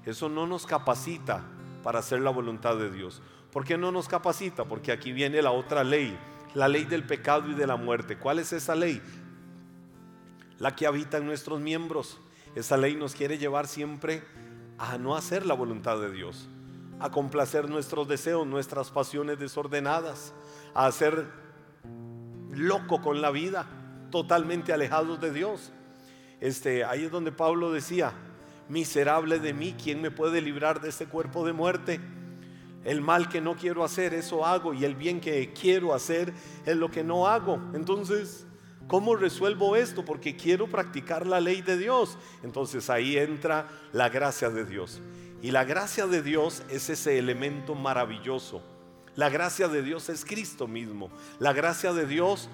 Eso 0.06 0.30
no 0.30 0.48
nos 0.48 0.66
capacita 0.66 1.44
para 1.84 2.00
hacer 2.00 2.22
la 2.22 2.30
voluntad 2.30 2.78
de 2.78 2.90
Dios. 2.90 3.22
¿Por 3.56 3.64
qué 3.64 3.78
no 3.78 3.90
nos 3.90 4.10
capacita? 4.10 4.66
Porque 4.66 4.92
aquí 4.92 5.14
viene 5.14 5.42
la 5.42 5.52
otra 5.52 5.86
ley, 5.86 6.20
la 6.56 6.68
ley 6.68 6.84
del 6.84 7.06
pecado 7.06 7.50
y 7.50 7.54
de 7.54 7.66
la 7.66 7.78
muerte. 7.78 8.18
¿Cuál 8.18 8.40
es 8.40 8.52
esa 8.52 8.76
ley? 8.76 9.02
La 10.60 10.76
que 10.76 10.86
habita 10.86 11.20
en 11.20 11.26
nuestros 11.26 11.62
miembros. 11.62 12.20
Esa 12.54 12.76
ley 12.76 12.98
nos 12.98 13.16
quiere 13.16 13.38
llevar 13.38 13.68
siempre 13.68 14.24
a 14.78 14.98
no 14.98 15.16
hacer 15.16 15.46
la 15.46 15.54
voluntad 15.54 16.02
de 16.02 16.12
Dios, 16.12 16.50
a 17.00 17.12
complacer 17.12 17.70
nuestros 17.70 18.10
deseos, 18.10 18.46
nuestras 18.46 18.92
pasiones 18.92 19.40
desordenadas, 19.40 20.34
a 20.74 20.92
ser 20.92 21.26
loco 22.52 23.02
con 23.02 23.22
la 23.22 23.32
vida, 23.32 23.68
totalmente 24.12 24.74
alejados 24.74 25.22
de 25.22 25.32
Dios. 25.32 25.72
Este, 26.42 26.84
ahí 26.84 27.06
es 27.06 27.12
donde 27.12 27.32
Pablo 27.32 27.72
decía, 27.72 28.12
miserable 28.68 29.40
de 29.40 29.54
mí, 29.54 29.74
¿quién 29.82 30.02
me 30.02 30.12
puede 30.12 30.42
librar 30.42 30.82
de 30.82 30.90
este 30.90 31.06
cuerpo 31.06 31.46
de 31.46 31.54
muerte? 31.54 32.02
El 32.86 33.02
mal 33.02 33.28
que 33.28 33.42
no 33.42 33.56
quiero 33.56 33.84
hacer, 33.84 34.14
eso 34.14 34.46
hago. 34.46 34.74
Y 34.74 34.86
el 34.86 34.96
bien 34.96 35.20
que 35.20 35.52
quiero 35.54 35.94
hacer 35.94 36.32
es 36.66 36.78
lo 36.78 36.90
que 36.90 37.04
no 37.04 37.28
hago. 37.28 37.60
Entonces, 37.74 38.46
¿cómo 38.88 39.16
resuelvo 39.16 39.76
esto? 39.76 40.06
Porque 40.06 40.36
quiero 40.36 40.68
practicar 40.68 41.26
la 41.26 41.42
ley 41.42 41.64
de 41.64 41.78
Dios. 41.78 42.18
Entonces 42.44 42.90
ahí 42.92 43.18
entra 43.18 43.68
la 43.92 44.10
gracia 44.10 44.52
de 44.52 44.66
Dios. 44.66 45.02
Y 45.42 45.52
la 45.52 45.64
gracia 45.64 46.06
de 46.06 46.22
Dios 46.22 46.64
es 46.70 46.90
ese 46.90 47.18
elemento 47.18 47.74
maravilloso. 47.74 48.62
La 49.16 49.30
gracia 49.30 49.68
de 49.68 49.82
Dios 49.82 50.10
es 50.10 50.24
Cristo 50.24 50.68
mismo. 50.68 51.10
La 51.40 51.54
gracia 51.54 51.92
de 51.92 52.06
Dios 52.06 52.50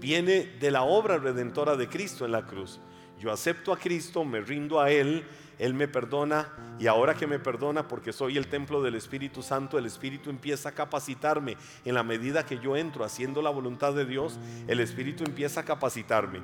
viene 0.00 0.46
de 0.60 0.70
la 0.70 0.82
obra 0.82 1.18
redentora 1.18 1.76
de 1.76 1.88
Cristo 1.88 2.24
en 2.24 2.32
la 2.32 2.46
cruz. 2.46 2.80
Yo 3.18 3.32
acepto 3.32 3.72
a 3.72 3.78
Cristo, 3.78 4.24
me 4.24 4.40
rindo 4.40 4.80
a 4.80 4.90
Él 4.90 5.24
él 5.58 5.74
me 5.74 5.88
perdona 5.88 6.48
y 6.78 6.86
ahora 6.86 7.14
que 7.14 7.26
me 7.26 7.38
perdona 7.38 7.86
porque 7.86 8.12
soy 8.12 8.36
el 8.36 8.48
templo 8.48 8.82
del 8.82 8.94
Espíritu 8.94 9.42
Santo, 9.42 9.78
el 9.78 9.86
Espíritu 9.86 10.30
empieza 10.30 10.70
a 10.70 10.72
capacitarme. 10.72 11.56
En 11.84 11.94
la 11.94 12.02
medida 12.02 12.44
que 12.44 12.58
yo 12.58 12.76
entro 12.76 13.04
haciendo 13.04 13.42
la 13.42 13.50
voluntad 13.50 13.94
de 13.94 14.04
Dios, 14.04 14.38
el 14.66 14.80
Espíritu 14.80 15.24
empieza 15.24 15.60
a 15.60 15.64
capacitarme. 15.64 16.40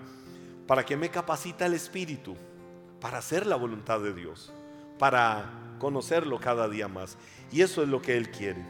¿Para 0.67 0.85
qué 0.85 0.97
me 0.97 1.09
capacita 1.09 1.67
el 1.67 1.75
Espíritu? 1.75 2.37
Para 3.01 3.19
hacer 3.19 3.47
la 3.47 3.57
voluntad 3.57 4.01
de 4.01 4.15
Dios, 4.15 4.53
para 4.99 5.51
conocerlo 5.79 6.39
cada 6.39 6.69
día 6.69 6.87
más. 6.87 7.17
Y 7.51 7.63
eso 7.63 7.83
es 7.83 7.89
lo 7.89 8.01
que 8.01 8.17
Él 8.17 8.31
quiere. 8.31 8.65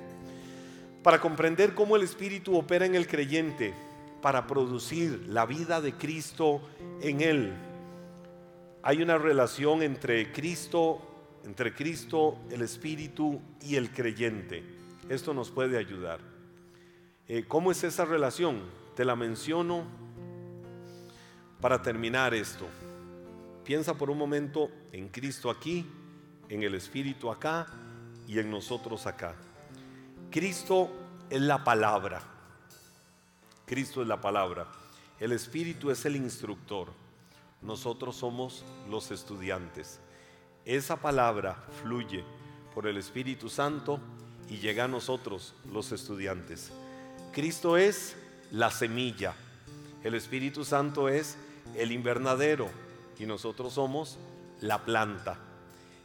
Para 1.02 1.20
comprender 1.20 1.74
cómo 1.74 1.96
el 1.96 2.02
Espíritu 2.02 2.56
opera 2.56 2.86
en 2.86 2.94
el 2.94 3.06
creyente, 3.06 3.74
para 4.22 4.46
producir 4.46 5.24
la 5.28 5.44
vida 5.44 5.80
de 5.80 5.92
Cristo 5.92 6.62
en 7.02 7.20
Él 7.20 7.69
hay 8.82 9.02
una 9.02 9.18
relación 9.18 9.82
entre 9.82 10.32
Cristo, 10.32 11.00
entre 11.44 11.74
Cristo, 11.74 12.38
el 12.50 12.62
Espíritu 12.62 13.40
y 13.62 13.76
el 13.76 13.90
creyente. 13.90 14.64
Esto 15.08 15.34
nos 15.34 15.50
puede 15.50 15.76
ayudar. 15.76 16.20
Eh, 17.28 17.44
¿Cómo 17.46 17.70
es 17.70 17.84
esa 17.84 18.04
relación? 18.04 18.62
Te 18.96 19.04
la 19.04 19.16
menciono 19.16 19.84
para 21.60 21.82
terminar 21.82 22.32
esto. 22.32 22.66
Piensa 23.64 23.94
por 23.94 24.08
un 24.10 24.16
momento 24.16 24.70
en 24.92 25.08
Cristo 25.08 25.50
aquí, 25.50 25.86
en 26.48 26.62
el 26.62 26.74
Espíritu 26.74 27.30
acá 27.30 27.66
y 28.26 28.38
en 28.38 28.50
nosotros 28.50 29.06
acá. 29.06 29.34
Cristo 30.30 30.90
es 31.28 31.40
la 31.40 31.62
palabra. 31.62 32.22
Cristo 33.66 34.00
es 34.00 34.08
la 34.08 34.20
palabra. 34.20 34.66
El 35.18 35.32
Espíritu 35.32 35.90
es 35.90 36.04
el 36.06 36.16
instructor 36.16 36.99
nosotros 37.62 38.16
somos 38.16 38.64
los 38.88 39.10
estudiantes. 39.10 40.00
Esa 40.64 40.96
palabra 40.96 41.64
fluye 41.82 42.24
por 42.74 42.86
el 42.86 42.96
Espíritu 42.96 43.48
Santo 43.48 44.00
y 44.48 44.58
llega 44.58 44.84
a 44.84 44.88
nosotros 44.88 45.54
los 45.70 45.92
estudiantes. 45.92 46.72
Cristo 47.32 47.76
es 47.76 48.16
la 48.50 48.70
semilla, 48.70 49.34
el 50.02 50.14
Espíritu 50.14 50.64
Santo 50.64 51.08
es 51.08 51.36
el 51.76 51.92
invernadero 51.92 52.68
y 53.18 53.26
nosotros 53.26 53.74
somos 53.74 54.18
la 54.60 54.84
planta. 54.84 55.38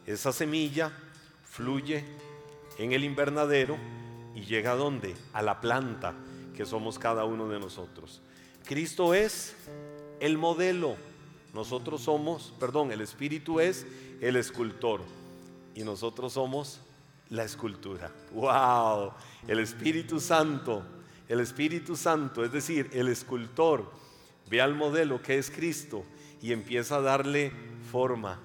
Esa 0.06 0.32
semilla 0.32 0.92
fluye 1.44 2.06
en 2.78 2.92
el 2.92 3.04
invernadero 3.04 3.78
y 4.36 4.42
llega 4.42 4.74
a 4.74 4.76
dónde? 4.76 5.16
A 5.34 5.42
la 5.42 5.62
planta 5.62 6.14
que 6.56 6.66
somos 6.66 7.00
cada 7.00 7.26
uno 7.26 7.48
de 7.48 7.60
nosotros. 7.60 8.22
Cristo 8.66 9.14
es 9.14 9.56
el 10.20 10.38
modelo 10.38 10.98
nosotros 11.56 12.02
somos, 12.02 12.54
perdón, 12.60 12.92
el 12.92 13.02
Espíritu 13.02 13.60
es 13.60 13.88
el 14.22 14.36
escultor 14.36 15.02
y 15.74 15.84
nosotros 15.84 16.34
somos 16.34 16.82
la 17.30 17.44
escultura. 17.44 18.12
¡Wow! 18.32 19.14
El 19.48 19.58
Espíritu 19.58 20.20
Santo 20.20 20.84
el 21.28 21.40
Espíritu 21.40 21.96
Santo, 21.96 22.44
es 22.46 22.52
decir, 22.52 22.90
el 22.94 23.08
escultor, 23.08 23.92
ve 24.50 24.62
al 24.62 24.76
modelo 24.76 25.22
que 25.22 25.38
es 25.38 25.50
Cristo 25.50 26.06
y 26.42 26.52
empieza 26.52 26.98
a 26.98 27.02
darle 27.02 27.52
forma. 27.92 28.40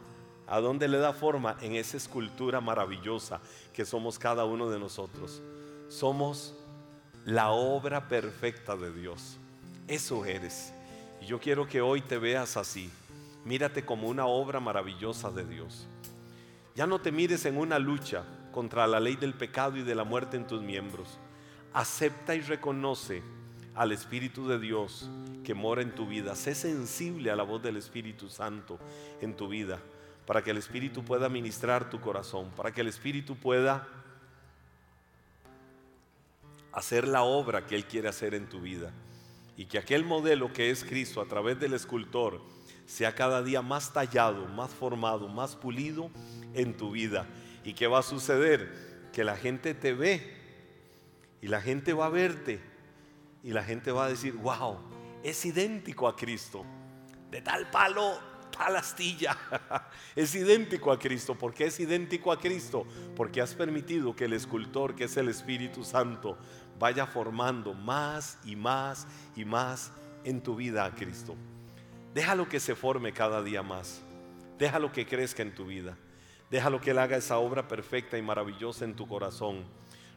¿A 0.47 0.61
dónde 0.61 0.89
le 0.89 0.99
da 0.99 1.13
forma? 1.13 1.57
En 1.61 1.75
esa 1.75 1.97
escultura 1.97 2.61
maravillosa 2.61 3.41
que 3.75 3.85
somos 3.85 4.19
cada 4.19 4.45
uno 4.47 4.71
de 4.71 4.79
nosotros. 4.79 5.43
Somos 5.89 6.55
la 7.25 7.51
obra 7.51 8.09
perfecta 8.09 8.77
de 8.77 8.93
Dios. 8.93 9.37
Eso 9.87 10.25
eres. 10.25 10.73
Y 11.21 11.27
yo 11.27 11.39
quiero 11.39 11.67
que 11.67 11.81
hoy 11.81 12.01
te 12.01 12.19
veas 12.19 12.57
así. 12.57 12.91
Mírate 13.45 13.85
como 13.85 14.09
una 14.09 14.27
obra 14.27 14.61
maravillosa 14.61 15.31
de 15.31 15.45
Dios. 15.45 15.87
Ya 16.75 16.87
no 16.87 17.01
te 17.01 17.13
mires 17.13 17.45
en 17.45 17.57
una 17.57 17.79
lucha 17.79 18.25
contra 18.53 18.87
la 18.87 19.01
ley 19.01 19.17
del 19.17 19.35
pecado 19.35 19.77
y 19.77 19.83
de 19.83 19.95
la 19.95 20.05
muerte 20.05 20.37
en 20.37 20.47
tus 20.47 20.63
miembros. 20.63 21.19
Acepta 21.73 22.35
y 22.35 22.41
reconoce 22.41 23.23
al 23.75 23.93
Espíritu 23.93 24.49
de 24.49 24.59
Dios 24.59 25.09
que 25.45 25.55
mora 25.55 25.83
en 25.83 25.95
tu 25.95 26.07
vida. 26.07 26.35
Sé 26.35 26.55
sensible 26.55 27.31
a 27.31 27.37
la 27.37 27.43
voz 27.43 27.63
del 27.63 27.77
Espíritu 27.77 28.29
Santo 28.29 28.79
en 29.21 29.37
tu 29.37 29.49
vida 29.49 29.79
para 30.31 30.45
que 30.45 30.53
el 30.53 30.59
Espíritu 30.59 31.03
pueda 31.03 31.29
ministrar 31.29 31.91
tu 31.91 32.01
corazón, 32.01 32.51
para 32.51 32.73
que 32.73 32.83
el 32.83 32.87
Espíritu 32.87 33.35
pueda 33.35 33.89
hacer 36.71 37.09
la 37.09 37.23
obra 37.23 37.67
que 37.67 37.75
Él 37.75 37.85
quiere 37.85 38.09
hacer 38.09 38.35
en 38.35 38.49
tu 38.49 38.61
vida. 38.61 38.93
Y 39.61 39.67
que 39.67 39.77
aquel 39.77 40.07
modelo 40.07 40.55
que 40.55 40.71
es 40.71 40.83
Cristo 40.85 41.21
a 41.21 41.27
través 41.27 41.61
del 41.61 41.75
escultor 41.75 42.41
sea 42.87 43.15
cada 43.15 43.43
día 43.43 43.61
más 43.61 43.93
tallado, 43.93 44.47
más 44.47 44.71
formado, 44.71 45.29
más 45.29 45.55
pulido 45.55 46.11
en 46.55 46.75
tu 46.75 46.93
vida. 46.93 47.27
¿Y 47.63 47.75
qué 47.75 47.87
va 47.87 47.99
a 47.99 48.03
suceder? 48.03 49.11
Que 49.13 49.23
la 49.23 49.37
gente 49.37 49.75
te 49.75 49.93
ve 49.93 50.35
y 51.43 51.49
la 51.49 51.61
gente 51.61 51.93
va 51.93 52.07
a 52.07 52.09
verte 52.09 52.59
y 53.43 53.51
la 53.51 53.63
gente 53.63 53.93
va 53.93 54.07
a 54.07 54.09
decir, 54.09 54.33
wow, 54.33 54.79
es 55.23 55.45
idéntico 55.45 56.09
a 56.09 56.17
Cristo. 56.17 56.65
De 57.31 57.43
tal 57.43 57.71
palo, 57.71 58.19
tal 58.51 58.77
astilla. 58.77 59.37
es 60.17 60.35
idéntico 60.35 60.91
a 60.91 60.99
Cristo. 60.99 61.35
¿Por 61.35 61.53
qué 61.53 61.67
es 61.67 61.79
idéntico 61.79 62.33
a 62.33 62.41
Cristo? 62.41 62.87
Porque 63.15 63.43
has 63.43 63.55
permitido 63.55 64.17
que 64.17 64.25
el 64.25 64.33
escultor, 64.33 64.95
que 64.95 65.05
es 65.05 65.19
el 65.19 65.29
Espíritu 65.29 65.85
Santo, 65.85 66.39
vaya 66.81 67.07
formando 67.07 67.75
más 67.75 68.39
y 68.43 68.57
más 68.57 69.07
y 69.37 69.45
más 69.45 69.93
en 70.25 70.41
tu 70.41 70.57
vida 70.57 70.87
a 70.87 70.95
Cristo. 70.95 71.37
Déjalo 72.15 72.49
que 72.49 72.59
se 72.59 72.75
forme 72.75 73.13
cada 73.13 73.43
día 73.43 73.63
más. 73.63 74.01
Déjalo 74.59 74.91
que 74.91 75.07
crezca 75.07 75.43
en 75.43 75.55
tu 75.55 75.67
vida. 75.67 75.97
Déjalo 76.51 76.81
que 76.81 76.91
Él 76.91 76.99
haga 76.99 77.19
esa 77.19 77.37
obra 77.37 77.69
perfecta 77.69 78.17
y 78.17 78.23
maravillosa 78.23 78.87
en 78.87 78.97
tu 78.97 79.07
corazón. 79.07 79.65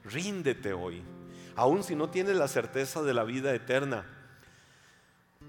Ríndete 0.06 0.74
hoy. 0.74 1.04
Aun 1.56 1.84
si 1.84 1.96
no 1.96 2.10
tienes 2.10 2.38
la 2.38 2.48
certeza 2.48 3.04
de 3.04 3.14
la 3.14 3.26
vida 3.26 3.54
eterna, 3.54 4.06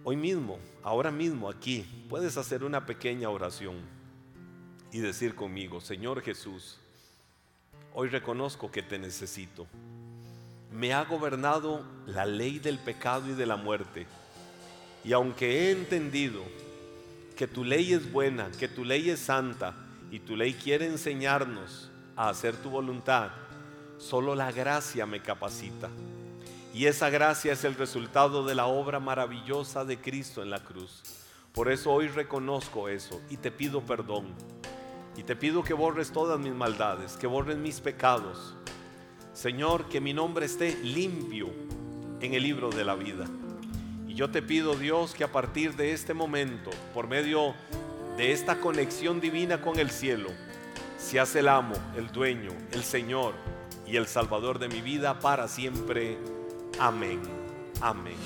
hoy 0.02 0.16
mismo, 0.16 0.58
ahora 0.82 1.12
mismo, 1.12 1.48
aquí, 1.48 2.06
puedes 2.10 2.36
hacer 2.36 2.64
una 2.64 2.84
pequeña 2.84 3.30
oración 3.30 3.76
y 4.92 4.98
decir 4.98 5.34
conmigo, 5.34 5.80
Señor 5.80 6.20
Jesús, 6.22 6.78
hoy 7.94 8.08
reconozco 8.08 8.70
que 8.70 8.82
te 8.82 8.98
necesito. 8.98 9.66
Me 10.74 10.92
ha 10.92 11.04
gobernado 11.04 11.82
la 12.06 12.26
ley 12.26 12.58
del 12.58 12.78
pecado 12.78 13.30
y 13.30 13.34
de 13.34 13.46
la 13.46 13.56
muerte. 13.56 14.06
Y 15.04 15.12
aunque 15.12 15.68
he 15.68 15.70
entendido 15.70 16.42
que 17.36 17.46
tu 17.46 17.64
ley 17.64 17.94
es 17.94 18.12
buena, 18.12 18.50
que 18.58 18.68
tu 18.68 18.84
ley 18.84 19.08
es 19.08 19.20
santa 19.20 19.74
y 20.10 20.18
tu 20.18 20.36
ley 20.36 20.52
quiere 20.52 20.86
enseñarnos 20.86 21.90
a 22.16 22.28
hacer 22.28 22.56
tu 22.56 22.70
voluntad, 22.70 23.30
Solo 23.98 24.34
la 24.34 24.50
gracia 24.52 25.06
me 25.06 25.20
capacita. 25.20 25.88
Y 26.74 26.86
esa 26.86 27.08
gracia 27.08 27.52
es 27.52 27.64
el 27.64 27.74
resultado 27.74 28.44
de 28.44 28.54
la 28.54 28.66
obra 28.66 28.98
maravillosa 28.98 29.84
de 29.84 29.98
Cristo 29.98 30.42
en 30.42 30.50
la 30.50 30.62
cruz. 30.62 31.02
Por 31.52 31.70
eso 31.70 31.92
hoy 31.92 32.08
reconozco 32.08 32.88
eso 32.88 33.20
y 33.30 33.36
te 33.36 33.52
pido 33.52 33.80
perdón. 33.80 34.34
Y 35.16 35.22
te 35.22 35.36
pido 35.36 35.62
que 35.62 35.72
borres 35.72 36.10
todas 36.10 36.40
mis 36.40 36.52
maldades, 36.52 37.16
que 37.16 37.28
borres 37.28 37.56
mis 37.56 37.80
pecados. 37.80 38.56
Señor, 39.34 39.88
que 39.88 40.00
mi 40.00 40.14
nombre 40.14 40.46
esté 40.46 40.76
limpio 40.82 41.48
en 42.20 42.34
el 42.34 42.42
libro 42.42 42.70
de 42.70 42.84
la 42.84 42.94
vida. 42.94 43.26
Y 44.08 44.14
yo 44.14 44.30
te 44.30 44.40
pido, 44.42 44.76
Dios, 44.76 45.12
que 45.12 45.24
a 45.24 45.32
partir 45.32 45.74
de 45.74 45.92
este 45.92 46.14
momento, 46.14 46.70
por 46.94 47.08
medio 47.08 47.54
de 48.16 48.32
esta 48.32 48.60
conexión 48.60 49.20
divina 49.20 49.60
con 49.60 49.78
el 49.78 49.90
cielo, 49.90 50.30
seas 50.98 51.34
el 51.34 51.48
amo, 51.48 51.74
el 51.96 52.12
dueño, 52.12 52.52
el 52.72 52.84
Señor 52.84 53.34
y 53.86 53.96
el 53.96 54.06
Salvador 54.06 54.60
de 54.60 54.68
mi 54.68 54.80
vida 54.80 55.18
para 55.18 55.48
siempre. 55.48 56.16
Amén. 56.78 57.20
Amén. 57.80 58.16